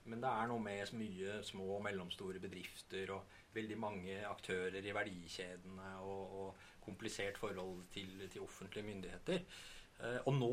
[0.07, 4.93] Men det er noe med mye små og mellomstore bedrifter og veldig mange aktører i
[4.95, 9.43] verdikjedene og, og komplisert forhold til, til offentlige myndigheter.
[9.97, 10.51] Eh, og nå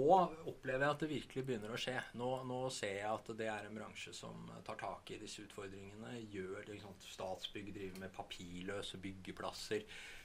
[0.49, 1.99] opplever jeg at det virkelig begynner å skje.
[2.17, 6.17] Nå, nå ser jeg at det er en bransje som tar tak i disse utfordringene.
[6.33, 9.85] Gjør liksom, Statsbygg driver med papirløse byggeplasser.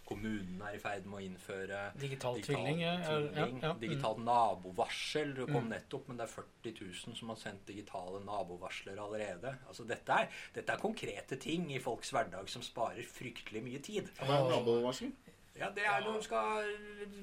[0.09, 2.79] Kommunen er i ferd med å innføre Digital tvilling, tvilling.
[2.81, 2.93] ja,
[3.35, 3.81] ja, mm.
[3.81, 5.35] digitalt nabovarsel.
[5.37, 9.51] Det kom nettopp, men det er 40 000 som har sendt digitale nabovarsler allerede.
[9.69, 14.09] Altså, dette, er, dette er konkrete ting i folks hverdag som sparer fryktelig mye tid.
[14.23, 15.13] Hva er nabovarsel?
[15.59, 16.69] Ja, det er når du skal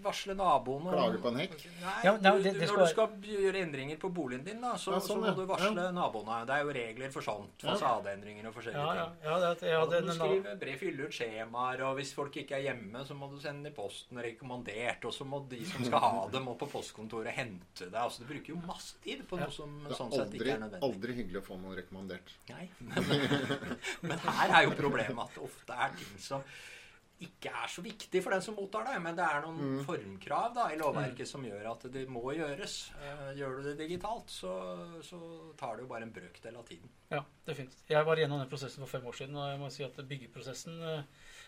[0.04, 1.54] varsle naboen om Klage på en hekk?
[1.80, 4.74] Nei, Ja, nei, du, det- du, når du skal gjøre endringer på boligen din, da,
[4.76, 6.42] så, Ja, sånn, så må du varsle naboene.
[6.46, 7.64] Det er jo regler for sånt.
[7.64, 9.24] Fasadeendringer og forskjellige Ja, ja, ting.
[9.24, 12.62] ja, det, ja, det, du skrive brev, fylle ut skjemaer, og hvis folk ikke er
[12.68, 16.28] hjemme, så må du sende i posten rekommandert, og så må de som skal ha
[16.28, 17.96] det, må på postkontoret hente det.
[17.96, 20.82] Altså, du bruker jo masse tid på noe som Det sånn sett ikke er nødvendig.
[20.84, 22.36] aldri hyggelig å få noe rekommandert.
[22.52, 23.68] Nei, men,
[24.12, 26.42] men her er jo problemet at det ofte er ting som
[27.20, 29.84] ikke er så viktig for den som mottar det, men det er noen Mm.
[29.86, 32.90] formkrav da, i lovverket som gjør at det må gjøres.
[33.00, 34.52] Eh, Gjør du det digitalt, så,
[35.02, 35.20] så
[35.56, 36.90] tar det jo bare en brøkdel av tiden.
[37.10, 37.88] Ja, definitivt.
[37.88, 40.82] Jeg var gjennom den prosessen for fem år siden, og jeg må si at byggeprosessen
[40.82, 41.02] eh,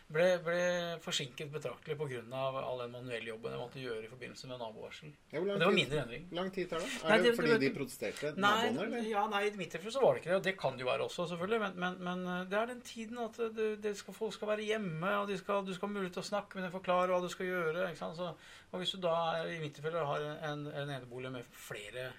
[0.09, 0.61] ble, ble
[1.05, 2.23] forsinket betraktelig pga.
[2.63, 5.11] all den manuelle jobben jeg måtte gjøre i forbindelse med nabovarsel.
[5.33, 6.29] Ja, det var mindre endring.
[6.33, 6.89] lang tid tar det?
[7.05, 9.09] Er Nei, det, det- fordi det- de protesterte, Nei, naboene, eller?
[9.11, 10.37] ja, nei, i mitt tilfelle så var det ikke det.
[10.37, 11.61] Og det kan det jo være også, selvfølgelig.
[11.61, 14.65] Men, men, men eh, det er den tiden at det, det skal, folk skal være
[14.65, 17.29] hjemme, og skal, du skal ha mulighet til å snakke med dem, forklare hva du
[17.29, 17.91] skal gjøre.
[17.97, 18.33] Så,
[18.73, 20.21] og hvis du da, i mitt tilfelle, har
[20.53, 22.13] en, en enebolig med flere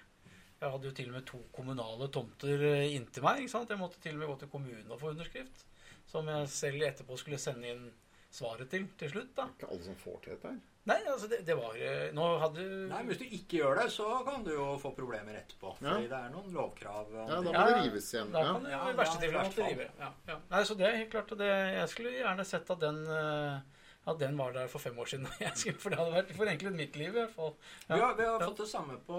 [0.60, 3.38] Jeg hadde jo til og med to kommunale tomter eh, inntil meg.
[3.40, 3.70] ikke sant?
[3.72, 5.64] Jeg måtte til og med gå til kommunen og få underskrift.
[6.10, 7.86] Som jeg selv etterpå skulle sende inn
[8.30, 9.32] svaret til til slutt.
[9.36, 9.48] da.
[9.54, 10.58] Ikke alle som får til dette her.
[10.88, 13.90] Nei, altså, det, det var eh, Nå hadde Nei, men Hvis du ikke gjør det,
[13.92, 15.74] så kan du jo få problemer etterpå.
[15.84, 15.90] Ja.
[15.92, 17.10] Fordi det er noen lovkrav.
[17.18, 18.30] Ja, da må det rives igjen.
[18.32, 19.88] Da kan det Ja, i verste ja, tilfelle måtte rive.
[20.00, 20.38] Ja, ja.
[20.54, 21.34] Nei, så det er helt klart.
[21.36, 24.96] Og det, jeg skulle gjerne sett at den, eh, at den var der for fem
[24.98, 25.26] år siden.
[25.82, 27.52] For det hadde vært forenklet mitt liv, i hvert fall.
[27.88, 27.98] Ja.
[28.00, 28.46] Har, vi har Ja.
[28.48, 29.18] fått det samme på,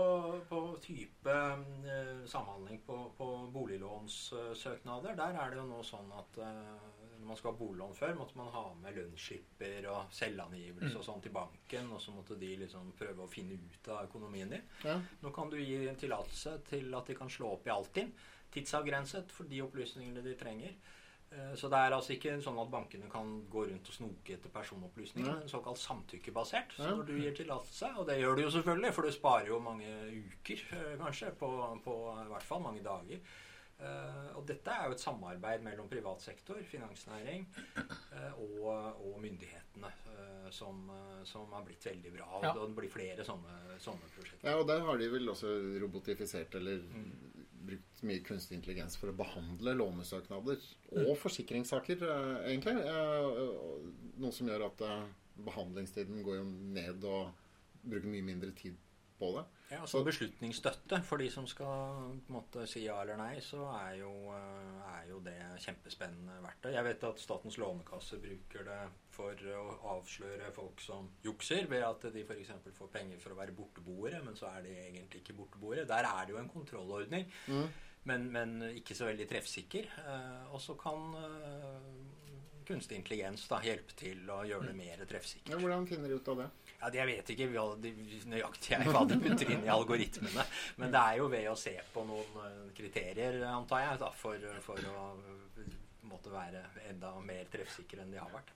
[0.50, 5.16] på type eh, samhandling på, på boliglånssøknader.
[5.16, 6.74] Der er det jo nå sånn at eh,
[7.22, 11.22] når man skal ha boliglån før, måtte man ha med lønnsslipper og selvangivelse og sånn
[11.22, 14.64] til banken, og så måtte de liksom prøve å finne ut av økonomien din.
[14.88, 14.98] Ja.
[15.22, 18.10] Nå kan du gi en tillatelse til at de kan slå opp i Altinn,
[18.52, 20.74] tidsavgrenset for de opplysningene de trenger.
[21.32, 24.50] Eh, Så det er altså ikke sånn at bankene kan gå rundt og snoke etter
[24.52, 25.36] personopplysninger, Ja.
[25.40, 26.74] men såkalt samtykkebasert.
[26.76, 29.60] Så når du gir tillatelse, og det gjør du jo selvfølgelig, for du sparer jo
[29.60, 33.20] mange uker eh, kanskje, på, på i hvert fall mange dager.
[33.80, 37.48] Eh, Og dette er jo et samarbeid mellom privat sektor, finansnæring
[38.38, 38.68] og,
[39.02, 39.90] og myndighetene
[40.52, 40.84] som,
[41.24, 42.28] som har blitt veldig bra.
[42.38, 42.54] Og Ja.
[42.54, 44.50] det blir flere sånne, sånne prosjekter.
[44.50, 45.48] ja, og der har de vel også
[45.82, 46.84] robotifisert eller
[47.66, 50.62] brukt mye kunstig intelligens for å behandle lånesøknader
[51.06, 52.78] og forsikringssaker, eh, egentlig.
[52.82, 53.42] Eh,
[54.22, 55.04] Noe som gjør at eh,
[55.48, 56.46] behandlingstiden går jo
[56.78, 57.32] ned og
[57.82, 58.78] bruker mye mindre tid
[59.20, 59.46] på det.
[59.72, 63.62] Ja, Som beslutningsstøtte for de som skal på en måte si ja eller nei, så
[63.72, 66.74] er jo, eh, er jo det kjempespennende verktøy.
[66.76, 68.80] Jeg vet at Statens lånekasse bruker det
[69.16, 69.64] for å
[69.96, 72.52] avsløre folk som jukser, ved at de f.eks.
[72.76, 75.88] får penger for å være borteboere, men så er de egentlig ikke borteboere.
[75.88, 77.70] Der er det jo en kontrollordning, Mm.
[78.04, 79.88] men, men ikke så veldig treffsikker.
[80.04, 82.21] Eh, og så kan eh,
[82.68, 85.54] kunstig intelligens da hjelpe til å gjøre det mer treffsikkert.
[85.54, 86.48] Ja, hvordan finner de ut av det?
[86.82, 87.92] Ja, det- Jeg vet ikke hva de,
[88.32, 90.46] nøyaktig jeg, hva de putter inn i algoritmene.
[90.78, 94.50] Men det er jo ved å se på noen eh, kriterier, antar jeg, da, for,
[94.66, 95.06] for å
[96.10, 98.52] måte være enda mer treffsikre enn de har vært.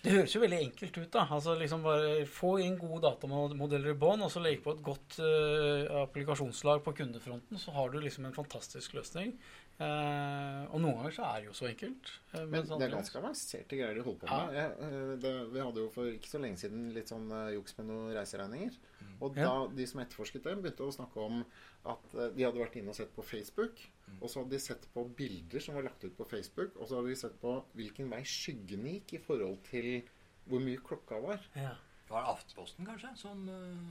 [0.00, 1.26] Det høres jo veldig enkelt ut, da.
[1.36, 5.18] Altså liksom bare Få inn gode datamodeller i bånn, og så legge på et godt
[5.20, 9.34] uh, applikasjonslag på kundefronten, så har du liksom en fantastisk løsning.
[9.80, 12.10] Eh, og noen ganger så er det jo så enkelt.
[12.34, 14.56] Uh, Men det er ganske avanserte greier de holder på med.
[14.58, 17.78] Jeg, eh, det, vi hadde jo for ikke så lenge siden litt sånn uh, juks
[17.78, 18.76] med noen reiseregninger.
[19.24, 19.54] Og da Ja.
[19.80, 21.40] de som etterforsket det, begynte å snakke om
[21.88, 23.80] at de hadde vært inne og sett på Facebook.
[24.20, 26.98] Og så hadde de sett på bilder som var lagt ut på Facebook, og så
[27.00, 30.02] hadde de sett på hvilken vei skyggene gikk i forhold til
[30.50, 31.40] hvor mye klokka var.
[31.56, 31.76] ja.
[32.10, 33.44] Det var Aftenposten, kanskje, som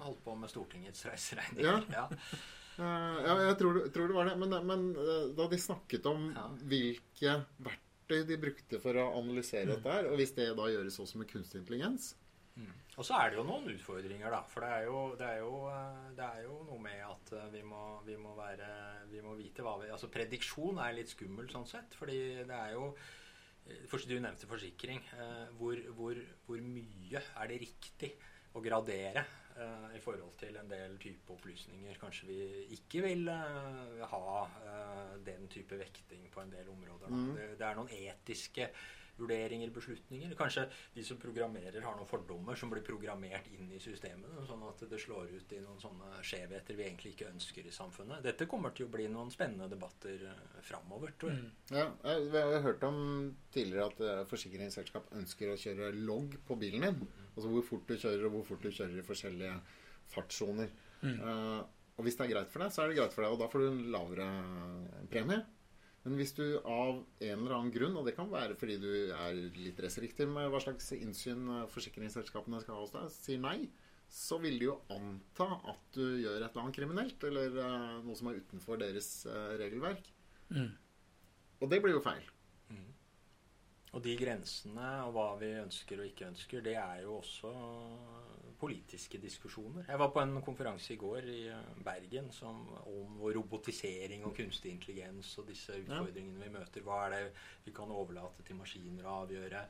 [0.04, 1.86] holdt på med Stortingets reiseregninger.
[1.96, 2.10] Ja.
[2.80, 4.38] Eh, ja, jeg tror, det- tror det var det.
[4.40, 6.48] Men, men eh, da de snakket om Ja.
[6.64, 7.34] hvilke
[7.68, 11.28] verktøy de brukte for å analysere dette her, og hvis det da gjøres også med
[11.28, 12.16] kunstig intelligens
[13.00, 14.42] Og så er det jo noen utfordringer, da.
[14.52, 17.62] For det er jo, det er jo, eh, det er jo noe med at vi
[17.64, 18.68] må, vi må være
[19.10, 21.96] Vi må vite hva vi Altså prediksjon er litt skummel sånn sett.
[21.96, 22.94] Fordi det er jo
[23.88, 25.00] Først du nevnte forsikring.
[25.60, 26.16] Hvor, hvor,
[26.48, 28.12] hvor mye er det riktig
[28.56, 29.24] å gradere
[29.58, 31.98] eh, i forhold til en del type opplysninger?
[32.02, 32.40] Kanskje vi
[32.78, 37.10] ikke vil eh, ha eh, den type vekting på en del områder.
[37.10, 37.36] Mm.
[37.36, 38.70] Det, det er noen etiske
[39.20, 40.34] vurderinger, beslutninger.
[40.40, 40.66] Kanskje
[40.96, 45.00] de som programmerer, har noen fordommer som blir programmert inn i systemene, sånn at det
[45.02, 48.24] slår ut i noen sånne skjevheter vi egentlig ikke ønsker i samfunnet.
[48.26, 51.50] Dette kommer til å bli noen spennende debatter uh, framover, tror jeg.
[51.76, 53.02] Ja, jeg, vi har hørt om
[53.54, 57.04] tidligere at eh, forsikringsselskap ønsker å kjøre logg på bilen din.
[57.36, 59.58] Altså hvor fort du kjører, og hvor fort du kjører i forskjellige
[60.10, 60.72] fartssoner.
[61.06, 61.60] Eh,
[62.00, 63.48] og hvis det er greit for deg, så er det greit for deg, og da
[63.52, 64.28] får du en lavere
[65.12, 65.42] premie.
[66.10, 69.36] Men hvis du av en eller annen grunn, og det kan være fordi du er
[69.54, 73.60] litt restriktiv med hva slags innsyn forsikringsselskapene skal ha hos deg, sier nei,
[74.10, 78.18] så vil de jo anta at du gjør et eller annet kriminelt, eller uh, noe
[78.18, 80.10] som er utenfor deres uh, regelverk.
[80.50, 80.72] Mm.
[81.62, 82.26] Og det blir jo feil.
[83.90, 87.54] Og de grensene og hva vi ønsker og ikke ønsker, det er jo også
[88.60, 89.86] politiske diskusjoner.
[89.88, 94.74] Jeg var på en konferanse i går i eh, Bergen som, om robotisering og kunstig
[94.76, 96.84] intelligens og disse utfordringene vi møter.
[96.84, 97.24] Hva er det
[97.66, 99.64] vi kan overlate til maskiner å avgjøre?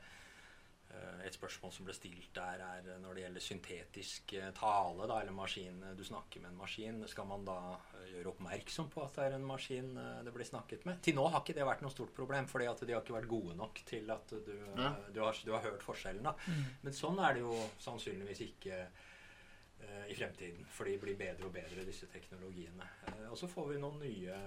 [0.90, 5.20] Eh, Et spørsmål som ble stilt der, er når det gjelder syntetisk eh, tale, da,
[5.20, 7.02] eller maskin Du snakker med en maskin.
[7.08, 7.58] Skal man da
[7.94, 10.98] eh, gjøre oppmerksom på at det er en maskin eh, det blir snakket med?
[11.06, 13.30] Til nå har ikke det vært noe stort problem, fordi at de har ikke vært
[13.30, 14.90] gode nok til at du, eh, Ja.
[15.14, 16.22] du, har, du har hørt forskjellen.
[16.26, 16.34] da.
[16.82, 17.54] Men sånn er det jo
[17.86, 20.66] sannsynligvis ikke eh, i fremtiden.
[20.74, 22.88] For de blir bedre og bedre, disse teknologiene.
[23.12, 24.40] Eh, og så får vi noen nye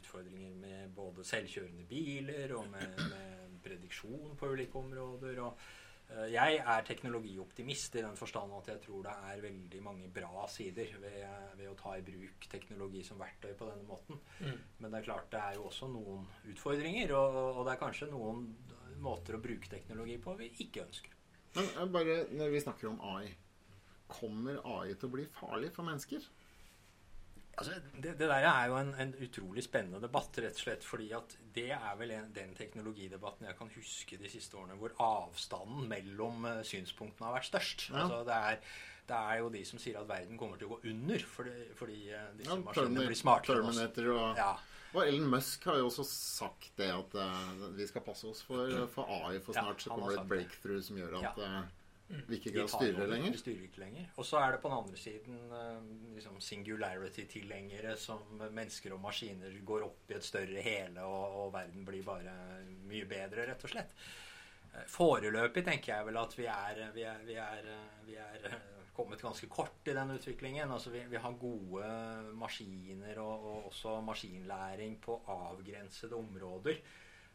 [0.00, 5.40] utfordringer med både selvkjørende biler og med, med prediksjon på ulike områder.
[5.44, 5.60] og
[6.10, 10.46] eh, jeg er teknologioptimist i den forstand at jeg tror det er veldig mange bra
[10.50, 11.20] sider ved,
[11.58, 14.20] ved å ta i bruk teknologi som verktøy på denne måten.
[14.78, 18.12] Men det er klart det er jo også noen utfordringer, og, og det er kanskje
[18.12, 18.44] noen
[19.00, 21.16] måter å bruke teknologi på vi ikke ønsker.
[21.56, 23.30] Men eh, bare når vi snakker om AI
[24.10, 26.24] Kommer AI til å bli farlig for mennesker?
[27.60, 31.10] Altså, det, det der er jo en, en utrolig spennende debatt, rett og slett fordi
[31.12, 35.84] at det er vel en, den teknologidebatten jeg kan huske de siste årene hvor avstanden
[35.90, 37.90] mellom uh, synspunktene har vært størst.
[37.90, 38.06] Ja.
[38.06, 38.78] Altså, det, er,
[39.10, 41.98] det er jo de som sier at verden kommer til å gå under fordi, fordi
[42.14, 43.60] uh, disse Ja, maskinene blir smartere.
[43.60, 44.54] Terminator og, Ja.
[44.94, 48.72] og Ellen Musk har jo også sagt det at uh, vi skal passe oss for,
[48.96, 51.44] for AI, for snart så kommer det et breakthrough som gjør at
[52.10, 53.36] vi ikke kan styre lenger.
[53.38, 54.08] Styrer ikke lenger.
[54.18, 59.54] Og så er det på den andre siden eh, liksom singularity-tilhengere som mennesker og maskiner
[59.66, 62.34] går opp i et større hele, og, og verden blir bare
[62.90, 63.94] mye bedre, rett og slett.
[64.74, 68.48] Eh, Foreløpig tenker jeg vel at vi er, vi er, vi er, eh, vi er
[68.50, 68.58] eh,
[68.96, 70.70] kommet ganske kort i den utviklingen.
[70.70, 71.92] Altså vi, vi har gode
[72.38, 76.82] maskiner og, og også maskinlæring på avgrensede områder.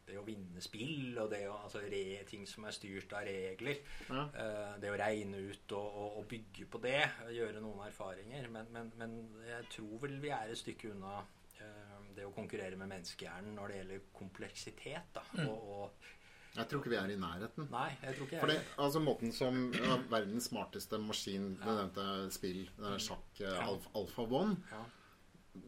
[0.06, 3.80] Det å vinne spill og det å, altså re, ting som er styrt av regler.
[4.10, 4.26] Ja.
[4.43, 6.99] Eh, det å regne ut og, og, og bygge på det,
[7.34, 8.49] gjøre noen erfaringer.
[8.53, 9.16] Men, men, men
[9.47, 11.18] jeg tror vel vi er et stykke unna
[11.58, 15.10] eh, det å konkurrere med menneskehjernen når det gjelder kompleksitet.
[15.18, 15.26] Da.
[15.47, 16.12] Og, og
[16.56, 17.68] Jeg tror ikke vi er i nærheten.
[17.74, 22.06] Nei, jeg tror ikke For Fordi, altså Måten som ja, verdens smarteste maskin, det nevnte
[22.36, 23.58] spill, det sjakk ja.
[23.66, 24.86] Alf, Alfa One ja.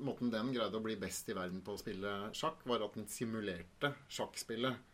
[0.03, 3.07] Måten den greide å bli best i verden på å spille sjakk, var at den
[3.11, 4.85] simulerte sjakkspillet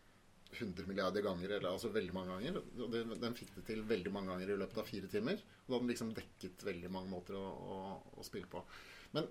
[0.54, 2.60] 100 milliarder ganger, eller altså veldig mange ganger.
[2.94, 5.40] Det, den fikk det til veldig mange ganger i løpet av fire timer.
[5.64, 7.80] Og da hadde den liksom dekket veldig mange måter å, å,
[8.20, 8.62] å spille på.
[9.16, 9.30] Men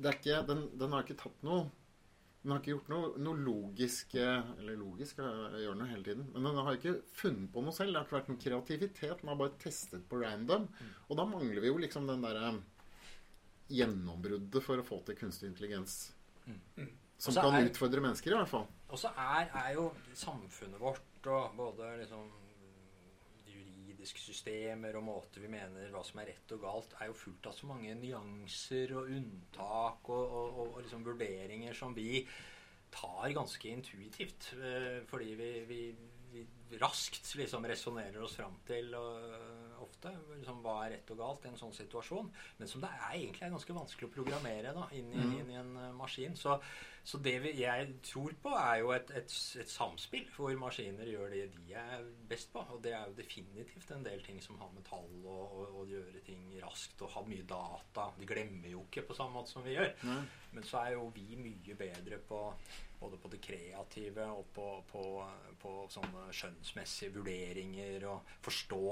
[0.00, 1.68] det er ikke, den, den har ikke tatt noe
[2.40, 6.28] Den har ikke gjort noe, noe logisk Eller logisk, gjør den hele tiden.
[6.32, 7.92] Men den har ikke funnet på noe selv.
[7.92, 9.22] Det har ikke vært noen kreativitet.
[9.22, 10.68] Den har bare testet på random.
[11.08, 12.54] Og da mangler vi jo liksom den derre
[13.70, 15.98] gjennombruddet for å få til kunstig intelligens.
[17.20, 18.66] Som også kan er- utfordre mennesker, i hvert fall.
[18.90, 22.30] Og så er, er jo samfunnet vårt og både liksom
[23.50, 27.48] juridiske systemer og måter vi mener hva som er rett og galt, er jo fullt
[27.50, 32.22] av så mange nyanser og unntak og, og, og, og liksom vurderinger som vi
[32.90, 34.52] tar ganske intuitivt.
[34.56, 35.80] eh, Fordi vi, vi,
[36.32, 36.46] vi
[36.80, 41.50] raskt liksom resonnerer oss fram til øh, ofte liksom, hva er rett og galt i
[41.50, 42.30] en sånn situasjon.
[42.58, 45.58] Men som det er egentlig er ganske vanskelig å programmere da, inn, i, inn i
[45.60, 46.36] en uh, maskin.
[46.38, 46.56] Så,
[47.04, 51.32] så det vi, jeg tror på, er jo et, et, et samspill hvor maskiner gjør
[51.34, 52.64] det de er best på.
[52.74, 55.94] Og det er jo definitivt en del ting som har med tall og, og, og
[55.94, 58.10] gjøre ting raskt og ha mye data.
[58.20, 59.92] De glemmer jo ikke på samme måte som vi gjør.
[60.04, 60.22] Mm.
[60.54, 62.44] Men så er jo vi mye bedre på
[63.00, 65.02] både på det kreative og på, på,
[65.62, 68.86] på sånne skjønnsmessige vurderinger og forstå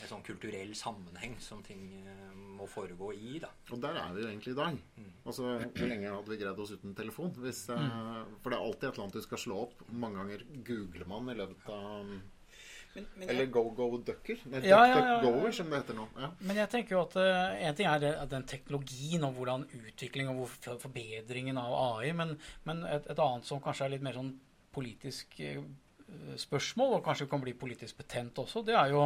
[0.00, 3.38] en sånn kulturell sammenheng som ting eh, må foregå i.
[3.42, 3.50] da.
[3.70, 4.82] Og der er vi jo egentlig i dag.
[4.96, 5.12] Mm.
[5.24, 7.32] Altså, Hvor lenge hadde vi greid oss uten telefon?
[7.44, 8.36] Hvis, mm.
[8.40, 9.88] For det er alltid et eller annet du skal slå opp.
[9.92, 12.12] Mange ganger googler man i løpet av
[12.90, 14.40] Men, men, Eller jeg, Go Go Ducker.
[14.50, 15.18] Nei, Ja, Duck, ja, ja, Duck ja.
[15.22, 16.06] Goer, som det heter nå.
[16.18, 16.30] Ja.
[16.40, 20.32] men jeg tenker jo at uh, en ting er at den teknologien og hvordan utvikling
[20.32, 22.34] og forbedringen av AI, men,
[22.66, 24.32] men et, et annet som kanskje er litt mer sånn
[24.74, 25.62] politisk eh,
[26.40, 29.02] spørsmål, og kanskje kan bli politisk betent også, det er jo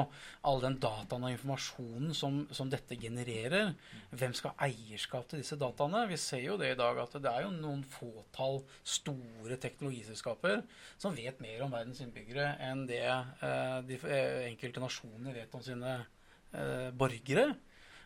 [0.49, 3.75] all den dataen og informasjonen som, som dette genererer.
[4.15, 6.05] Hvem skal ha eierskap til disse dataene?
[6.11, 10.65] Vi ser jo det i dag at det er jo noen fåtall store teknologiselskaper
[11.01, 15.65] som vet mer om verdens innbyggere enn det eh, de eh, enkelte nasjoner vet om
[15.65, 17.53] sine eh, borgere.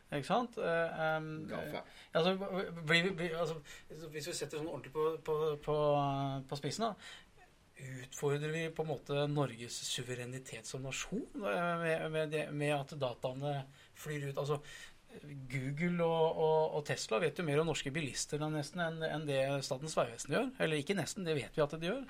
[0.08, 0.56] Ikke sant?
[0.56, 1.82] Eh, Gaffa.
[2.16, 2.34] altså,
[2.86, 3.58] blir blir, altså,
[4.14, 5.34] hvis vi setter sånn ordentlig på, på,
[5.64, 5.74] på,
[6.48, 7.26] på spissen, da
[7.78, 13.60] utfordrer vi på en måte Norges suverenitet som nasjon med, med, det, med at dataene
[13.98, 14.38] flyr ut?
[14.38, 14.60] Altså,
[15.50, 19.40] Google og, og, og Tesla vet jo mer om norske bilister nesten enn enn det
[19.66, 20.50] Statens vegvesen gjør.
[20.60, 22.04] Eller ikke nesten, det vet vi at de gjør.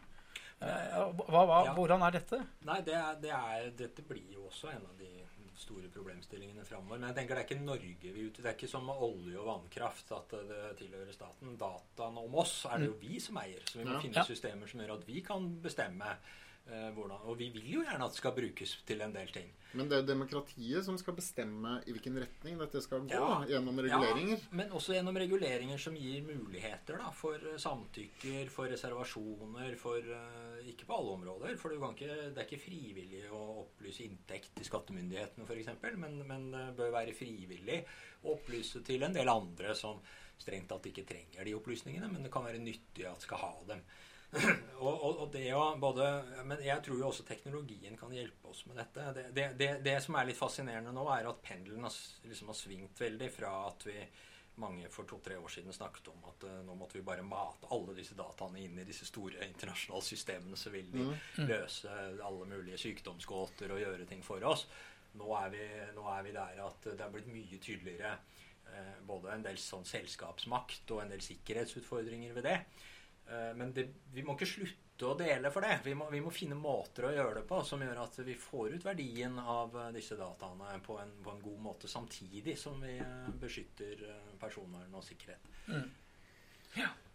[0.59, 0.97] Eh,
[1.31, 1.75] Hva, hva, Ja.
[1.77, 2.41] Hvordan er dette?
[2.67, 5.18] Nei, det er, det er, dette blir jo også en av de
[5.59, 6.99] store problemstillingene framover.
[6.99, 8.43] Men jeg tenker det er ikke Norge vi ute.
[8.43, 11.57] Det er ikke som med olje og vannkraft at det tilhører staten.
[11.61, 13.63] Dataene om oss er det jo vi som eier.
[13.67, 14.01] Så vi må Ja.
[14.05, 16.17] finne systemer som gjør at vi kan bestemme
[16.69, 19.49] eh, hvordan Og vi vil jo gjerne at det skal brukes til en del ting.
[19.77, 23.45] Men det er jo demokratiet som skal bestemme i hvilken retning dette skal gå, Ja.
[23.51, 24.39] gjennom reguleringer.
[24.39, 29.99] Ja, men også gjennom reguleringer som gir muligheter da, for eh, samtykker, for reservasjoner, for
[29.99, 34.05] uh, Ikke på alle områder, for du kan ikke, det er ikke frivillig å opplyse
[34.05, 37.83] inntekt til skattemyndighetene f.eks., men, men det bør være frivillig
[38.25, 40.01] å opplyse til en del andre som
[40.39, 43.83] strengt tatt ikke trenger de opplysningene, men det kan være nyttig at skal ha dem.
[45.29, 46.07] og, det å både,
[46.49, 49.11] Men jeg tror jo også teknologien kan hjelpe oss med dette.
[49.15, 52.59] Det, det, det, det som er litt fascinerende nå, er at pendelen har, liksom har
[52.59, 54.01] svingt veldig fra at vi
[54.59, 57.95] mange for to-tre år siden snakket om at uh, nå måtte vi bare mate alle
[57.95, 61.05] disse dataene inn i disse store internasjonale systemene, så vil de
[61.47, 61.93] løse
[62.27, 64.67] alle mulige sykdomsgåter og gjøre ting for oss.
[65.19, 65.65] Nå er vi,
[65.95, 68.17] nå er vi der at det er blitt mye tydeligere
[68.73, 72.59] uh, både en del sånn selskapsmakt og en del sikkerhetsutfordringer ved det.
[73.29, 75.79] Eh, Men det, vi må ikke slutte å dele for det.
[75.85, 78.79] Vi må, vi må finne måter å gjøre det på som gjør at vi får
[78.79, 82.97] ut verdien av eh, disse dataene på en, på en god måte, samtidig som vi
[82.99, 85.53] eh, beskytter eh, personvern og sikkerhet.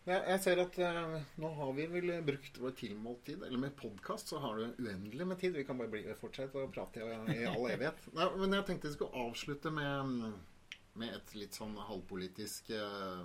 [0.03, 3.43] Ja, jeg ser at eh, nå har vi vel brukt vår tilmålte tid.
[3.47, 5.53] Eller med podkast så har du uendelig med tid.
[5.55, 8.05] Vi kan bare bli, fortsette å prate i, i all evighet.
[8.17, 10.33] Nei, men jeg tenkte vi skulle avslutte med,
[10.99, 13.23] med et litt sånn halvpolitisk uh,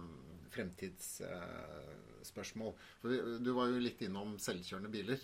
[2.28, 2.74] fremtidsspørsmål.
[3.02, 5.18] For du var jo litt innom selvkjørende biler.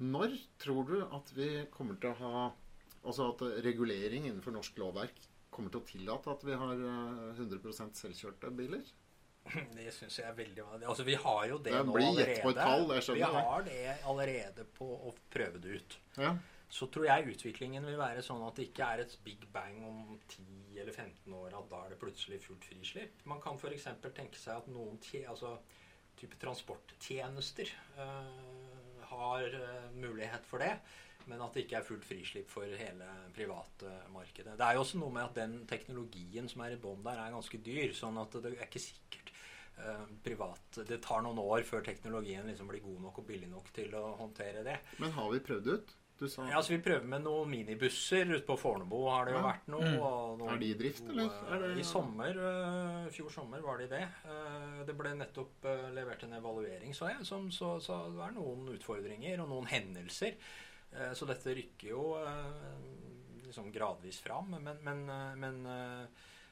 [0.00, 2.50] Når tror du at vi kommer til å ha
[3.00, 7.96] Altså at regulering innenfor norsk lovverk kommer til å tillate at vi har eh, 100%
[7.96, 8.82] selvkjørte biler?
[9.78, 10.86] Det syns jeg er veldig vanlig.
[10.92, 12.52] Altså, vi har jo det Det nå blir allerede.
[12.58, 15.96] tall, vi har det allerede på å prøve det ut.
[16.20, 16.34] Ja.
[16.70, 20.12] Så tror jeg utviklingen vil være sånn at det ikke er et big bang om
[20.30, 23.24] 10 eller 15 år at da er det plutselig fullt frislipp.
[23.26, 23.88] Man kan f.eks.
[24.12, 25.56] tenke seg at noen altså,
[26.20, 30.74] type transporttjenester eh, har eh, mulighet for det.
[31.28, 33.06] Men at det ikke er fullt frislipp for hele
[33.36, 34.56] private markedet.
[34.58, 37.34] Det er jo også noe med at den teknologien som er i bånn der, er
[37.34, 37.92] ganske dyr.
[37.96, 39.32] Sånn at det er ikke sikkert
[39.78, 43.72] eh, privat Det tar noen år før teknologien liksom blir god nok og billig nok
[43.76, 44.78] til å håndtere det.
[45.02, 45.96] Men har vi prøvd ut?
[46.20, 48.98] Du sa Ja, altså Vi prøver med noen minibusser ute på Fornebu.
[49.08, 49.46] har det jo Ja.
[49.52, 49.92] vært noe.
[50.04, 51.30] og noen Er de i drift, eller?
[51.50, 54.02] Er det- I sommer, uh, fjor sommer var de det.
[54.26, 57.24] Uh, Det ble nettopp uh, levert en evaluering, så jeg.
[57.26, 60.36] Som, så, så det er noen utfordringer og noen hendelser.
[60.92, 62.16] Eh, Så dette rykker jo
[63.46, 64.50] liksom gradvis fram.
[64.62, 65.06] Men, men,
[65.40, 66.08] men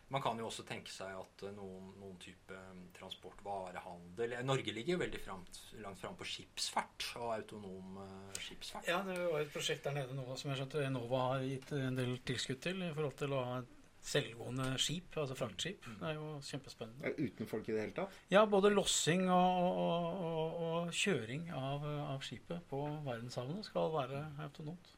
[0.09, 2.55] man kan jo også tenke seg at øh, noen, noen type
[2.97, 2.97] transportvarehandel...
[2.99, 7.99] transport, varehandel Norge ligger jo veldig fremt, langt fram på skipsfart og autonom
[8.41, 8.89] skipsfart.
[8.89, 11.99] Ja, det var et prosjekt der nede nå som jeg skjønte Enova har gitt en
[11.99, 13.75] del tilskudd til i forhold til å ha et
[14.09, 15.87] selvgående skip, altså fraktskip.
[16.01, 17.11] Det er jo kjempespennende.
[17.11, 18.21] Er Uten folk i det hele tatt?
[18.33, 21.85] Ja, både lossing og, og, og, og kjøring av,
[22.15, 24.95] av skipet på verdenshavene skal være autonomt.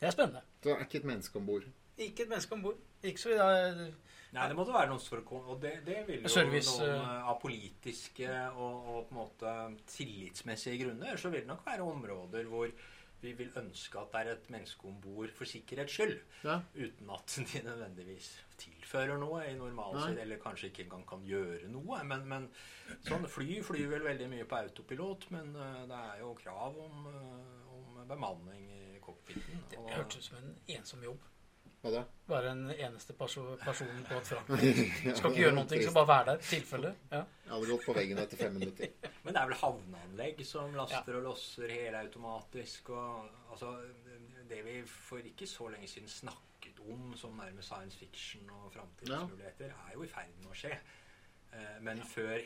[0.00, 0.42] Det er spennende.
[0.62, 1.68] Så det er ikke et menneske om bord?
[2.00, 2.80] Ikke et menneske om bord.
[3.02, 4.08] Ikke så vidt.
[4.32, 6.94] Nei, det måtte være noe for å komme Og det, det vil jo Service, noen
[6.94, 7.02] eh.
[7.04, 9.54] eh, av politiske og, og på en måte
[9.92, 12.72] tillitsmessige grunner, så vil det nok være områder hvor
[13.22, 16.16] vi vil ønske at det er et menneske om bord for sikkerhets skyld.
[16.42, 16.56] Ja.
[16.74, 20.08] Uten at de nødvendigvis tilfører noe i Nei.
[20.24, 22.00] eller kanskje ikke engang kan gjøre noe.
[22.08, 22.48] Men, men
[23.06, 27.06] sånn fly flyr vel veldig mye på autopilot, men uh, det er jo krav om,
[27.06, 29.62] uh, om bemanning i cockpiten.
[29.70, 31.30] Det hørtes ut som en ensom jobb.
[31.82, 32.00] Hva da?
[32.30, 34.82] Være en eneste perso person på et fraktskip.
[35.18, 36.92] Skal ikke gjøre noe, skal bare være der tilfelle.
[37.10, 37.22] Ja.
[37.42, 38.92] Jeg hadde gått på veggen etter fem minutter.
[39.24, 42.92] Men det er vel havneanlegg som laster og losser helautomatisk.
[42.94, 43.74] Og, altså,
[44.52, 49.74] det vi for ikke så lenge siden snakket om som nærmest science fiction og framtidsmuligheter,
[49.74, 50.78] er jo i ferd med å skje.
[51.52, 52.38] Eh, Men før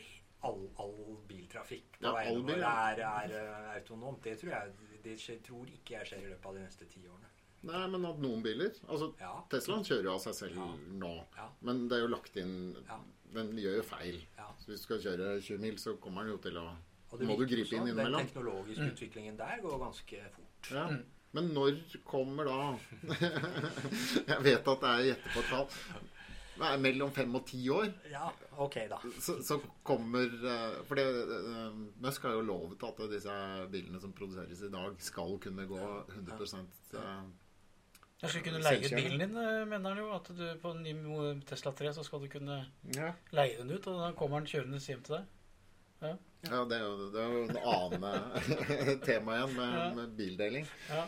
[0.49, 2.75] all, all biltrafikk på veiene bil, våre ja.
[2.89, 4.75] er, er eh, autonomt, det tror jeg
[5.05, 7.36] det skjer, tror ikke jeg skjer i løpet av de neste ti årene.
[7.67, 9.33] Nei, men at noen biler Altså, Ja.
[9.51, 10.67] Teslaen kjører jo av seg selv Ja.
[11.03, 11.13] nå.
[11.37, 11.47] Ja.
[11.61, 12.75] Men det er jo lagt inn.
[13.33, 14.21] Den gjør jo feil.
[14.57, 16.67] Så hvis du skal kjøre 20 mil, så kommer den jo til å
[17.11, 18.19] Og det Må du gripe inn sånn, innimellom?
[18.19, 20.71] Den teknologiske utviklingen der går ganske fort.
[20.71, 20.87] Ja.
[21.31, 22.77] Men når kommer da
[24.27, 25.67] Jeg vet at det er gjette på et tall.
[26.57, 27.91] Det er mellom fem og ti år.
[28.09, 28.97] Ja, ok, da.
[29.21, 33.35] Så, så kommer eh, For det eh, Musk har jo lovet at disse
[33.71, 35.81] bilene som produseres i dag, skal kunne gå
[36.15, 36.63] 100
[36.97, 37.19] eh,
[38.17, 40.07] Jeg skulle kunne leie ut bilen din, eh, mener han jo.
[40.15, 40.93] At du på en ny
[41.45, 42.57] Tesla 3 så skal du kunne
[42.95, 43.11] ja.
[43.35, 45.27] leie den ut, og da kommer den kjørende hjem til deg.
[46.47, 49.87] ja, det er jo, det er jo en annen eh, tema igjen med, Ja.
[49.99, 50.69] med bildeling.
[50.89, 51.07] Ja.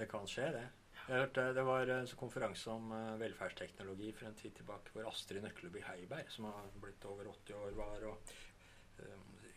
[0.00, 0.66] Det kan skje, det.
[1.10, 5.08] Jeg hørte, det var en sånn konferanse om eh, velferdsteknologi for en tid tilbake, hvor
[5.12, 8.32] Astrid Nøkleby Heiberg, som har blitt over 80 år, var og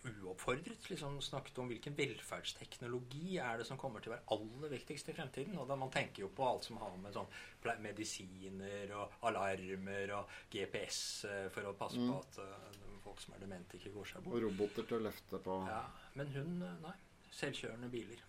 [0.03, 5.09] uoppfordret liksom snakket om hvilken velferdsteknologi er det som kommer til å være aller viktigst
[5.09, 5.57] i fremtiden.
[5.61, 7.29] Og da Man tenker jo på alt som har med sånn
[7.83, 10.99] medisiner og alarmer og GPS
[11.29, 14.35] eh, for å passe på at uh, folk som er demente, ikke går seg bort.
[14.35, 15.81] Og roboter til å løfte på Ja,
[16.19, 16.95] men hun, eh, nei.
[17.33, 18.21] Selvkjørende biler.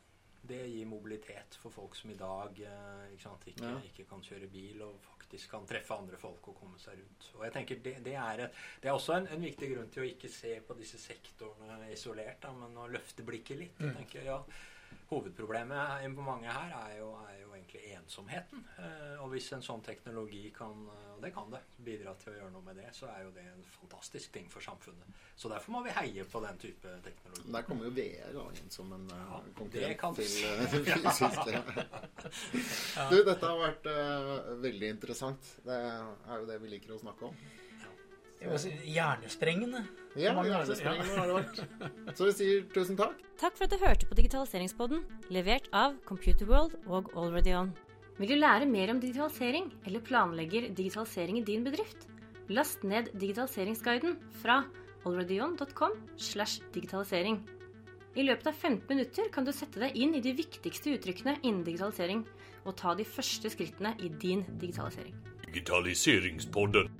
[0.44, 3.78] Det gir mobilitet for folk som i dag ikke, sant, ikke, Ja.
[3.88, 7.30] ikke kan kjøre bil, og faktisk kan treffe andre folk og komme seg rundt.
[7.38, 10.04] Og jeg tenker Det, det, er, et, det er også en, en viktig grunn til
[10.04, 13.80] å ikke se på disse sektorene isolert, da, men å løfte blikket litt.
[13.80, 14.38] Jeg tenker, ja,
[15.10, 18.64] Hovedproblemet på mange her er jo, er jo egentlig ensomheten.
[18.78, 22.36] Eh, og hvis en sånn teknologi kan, eh, og det kan det, bidra til å
[22.36, 25.20] gjøre noe med det, så er jo det en fantastisk ting for samfunnet.
[25.36, 27.52] Så derfor må vi heie på den type teknologi.
[27.52, 31.40] Der kommer jo VR inn som en eh, Ja, konkurrent kan- til uh, fysisk.
[33.10, 35.54] Du, dette har vært uh, veldig interessant.
[35.64, 37.36] Det er jo det vi liker å snakke om.
[38.44, 39.84] Hjernesprengende.
[40.14, 41.58] Ja, hjernesprengende har det vært.
[42.18, 43.18] Så vi sier tusen takk.
[43.40, 45.02] Takk for at du hørte på Digitaliseringspodden,
[45.34, 47.72] levert av Computerworld og AlreadyOn.
[48.20, 52.06] Vil du lære mer om digitalisering, eller planlegger digitalisering i din bedrift?
[52.52, 54.60] Last ned digitaliseringsguiden fra
[55.04, 57.40] alreadyon.com slash digitalisering.
[58.14, 61.64] I løpet av 15 minutter kan du sette deg inn i de viktigste uttrykkene innen
[61.66, 62.22] digitalisering,
[62.62, 65.16] og ta de første skrittene i din digitalisering.
[65.48, 66.93] Digitaliseringspodden.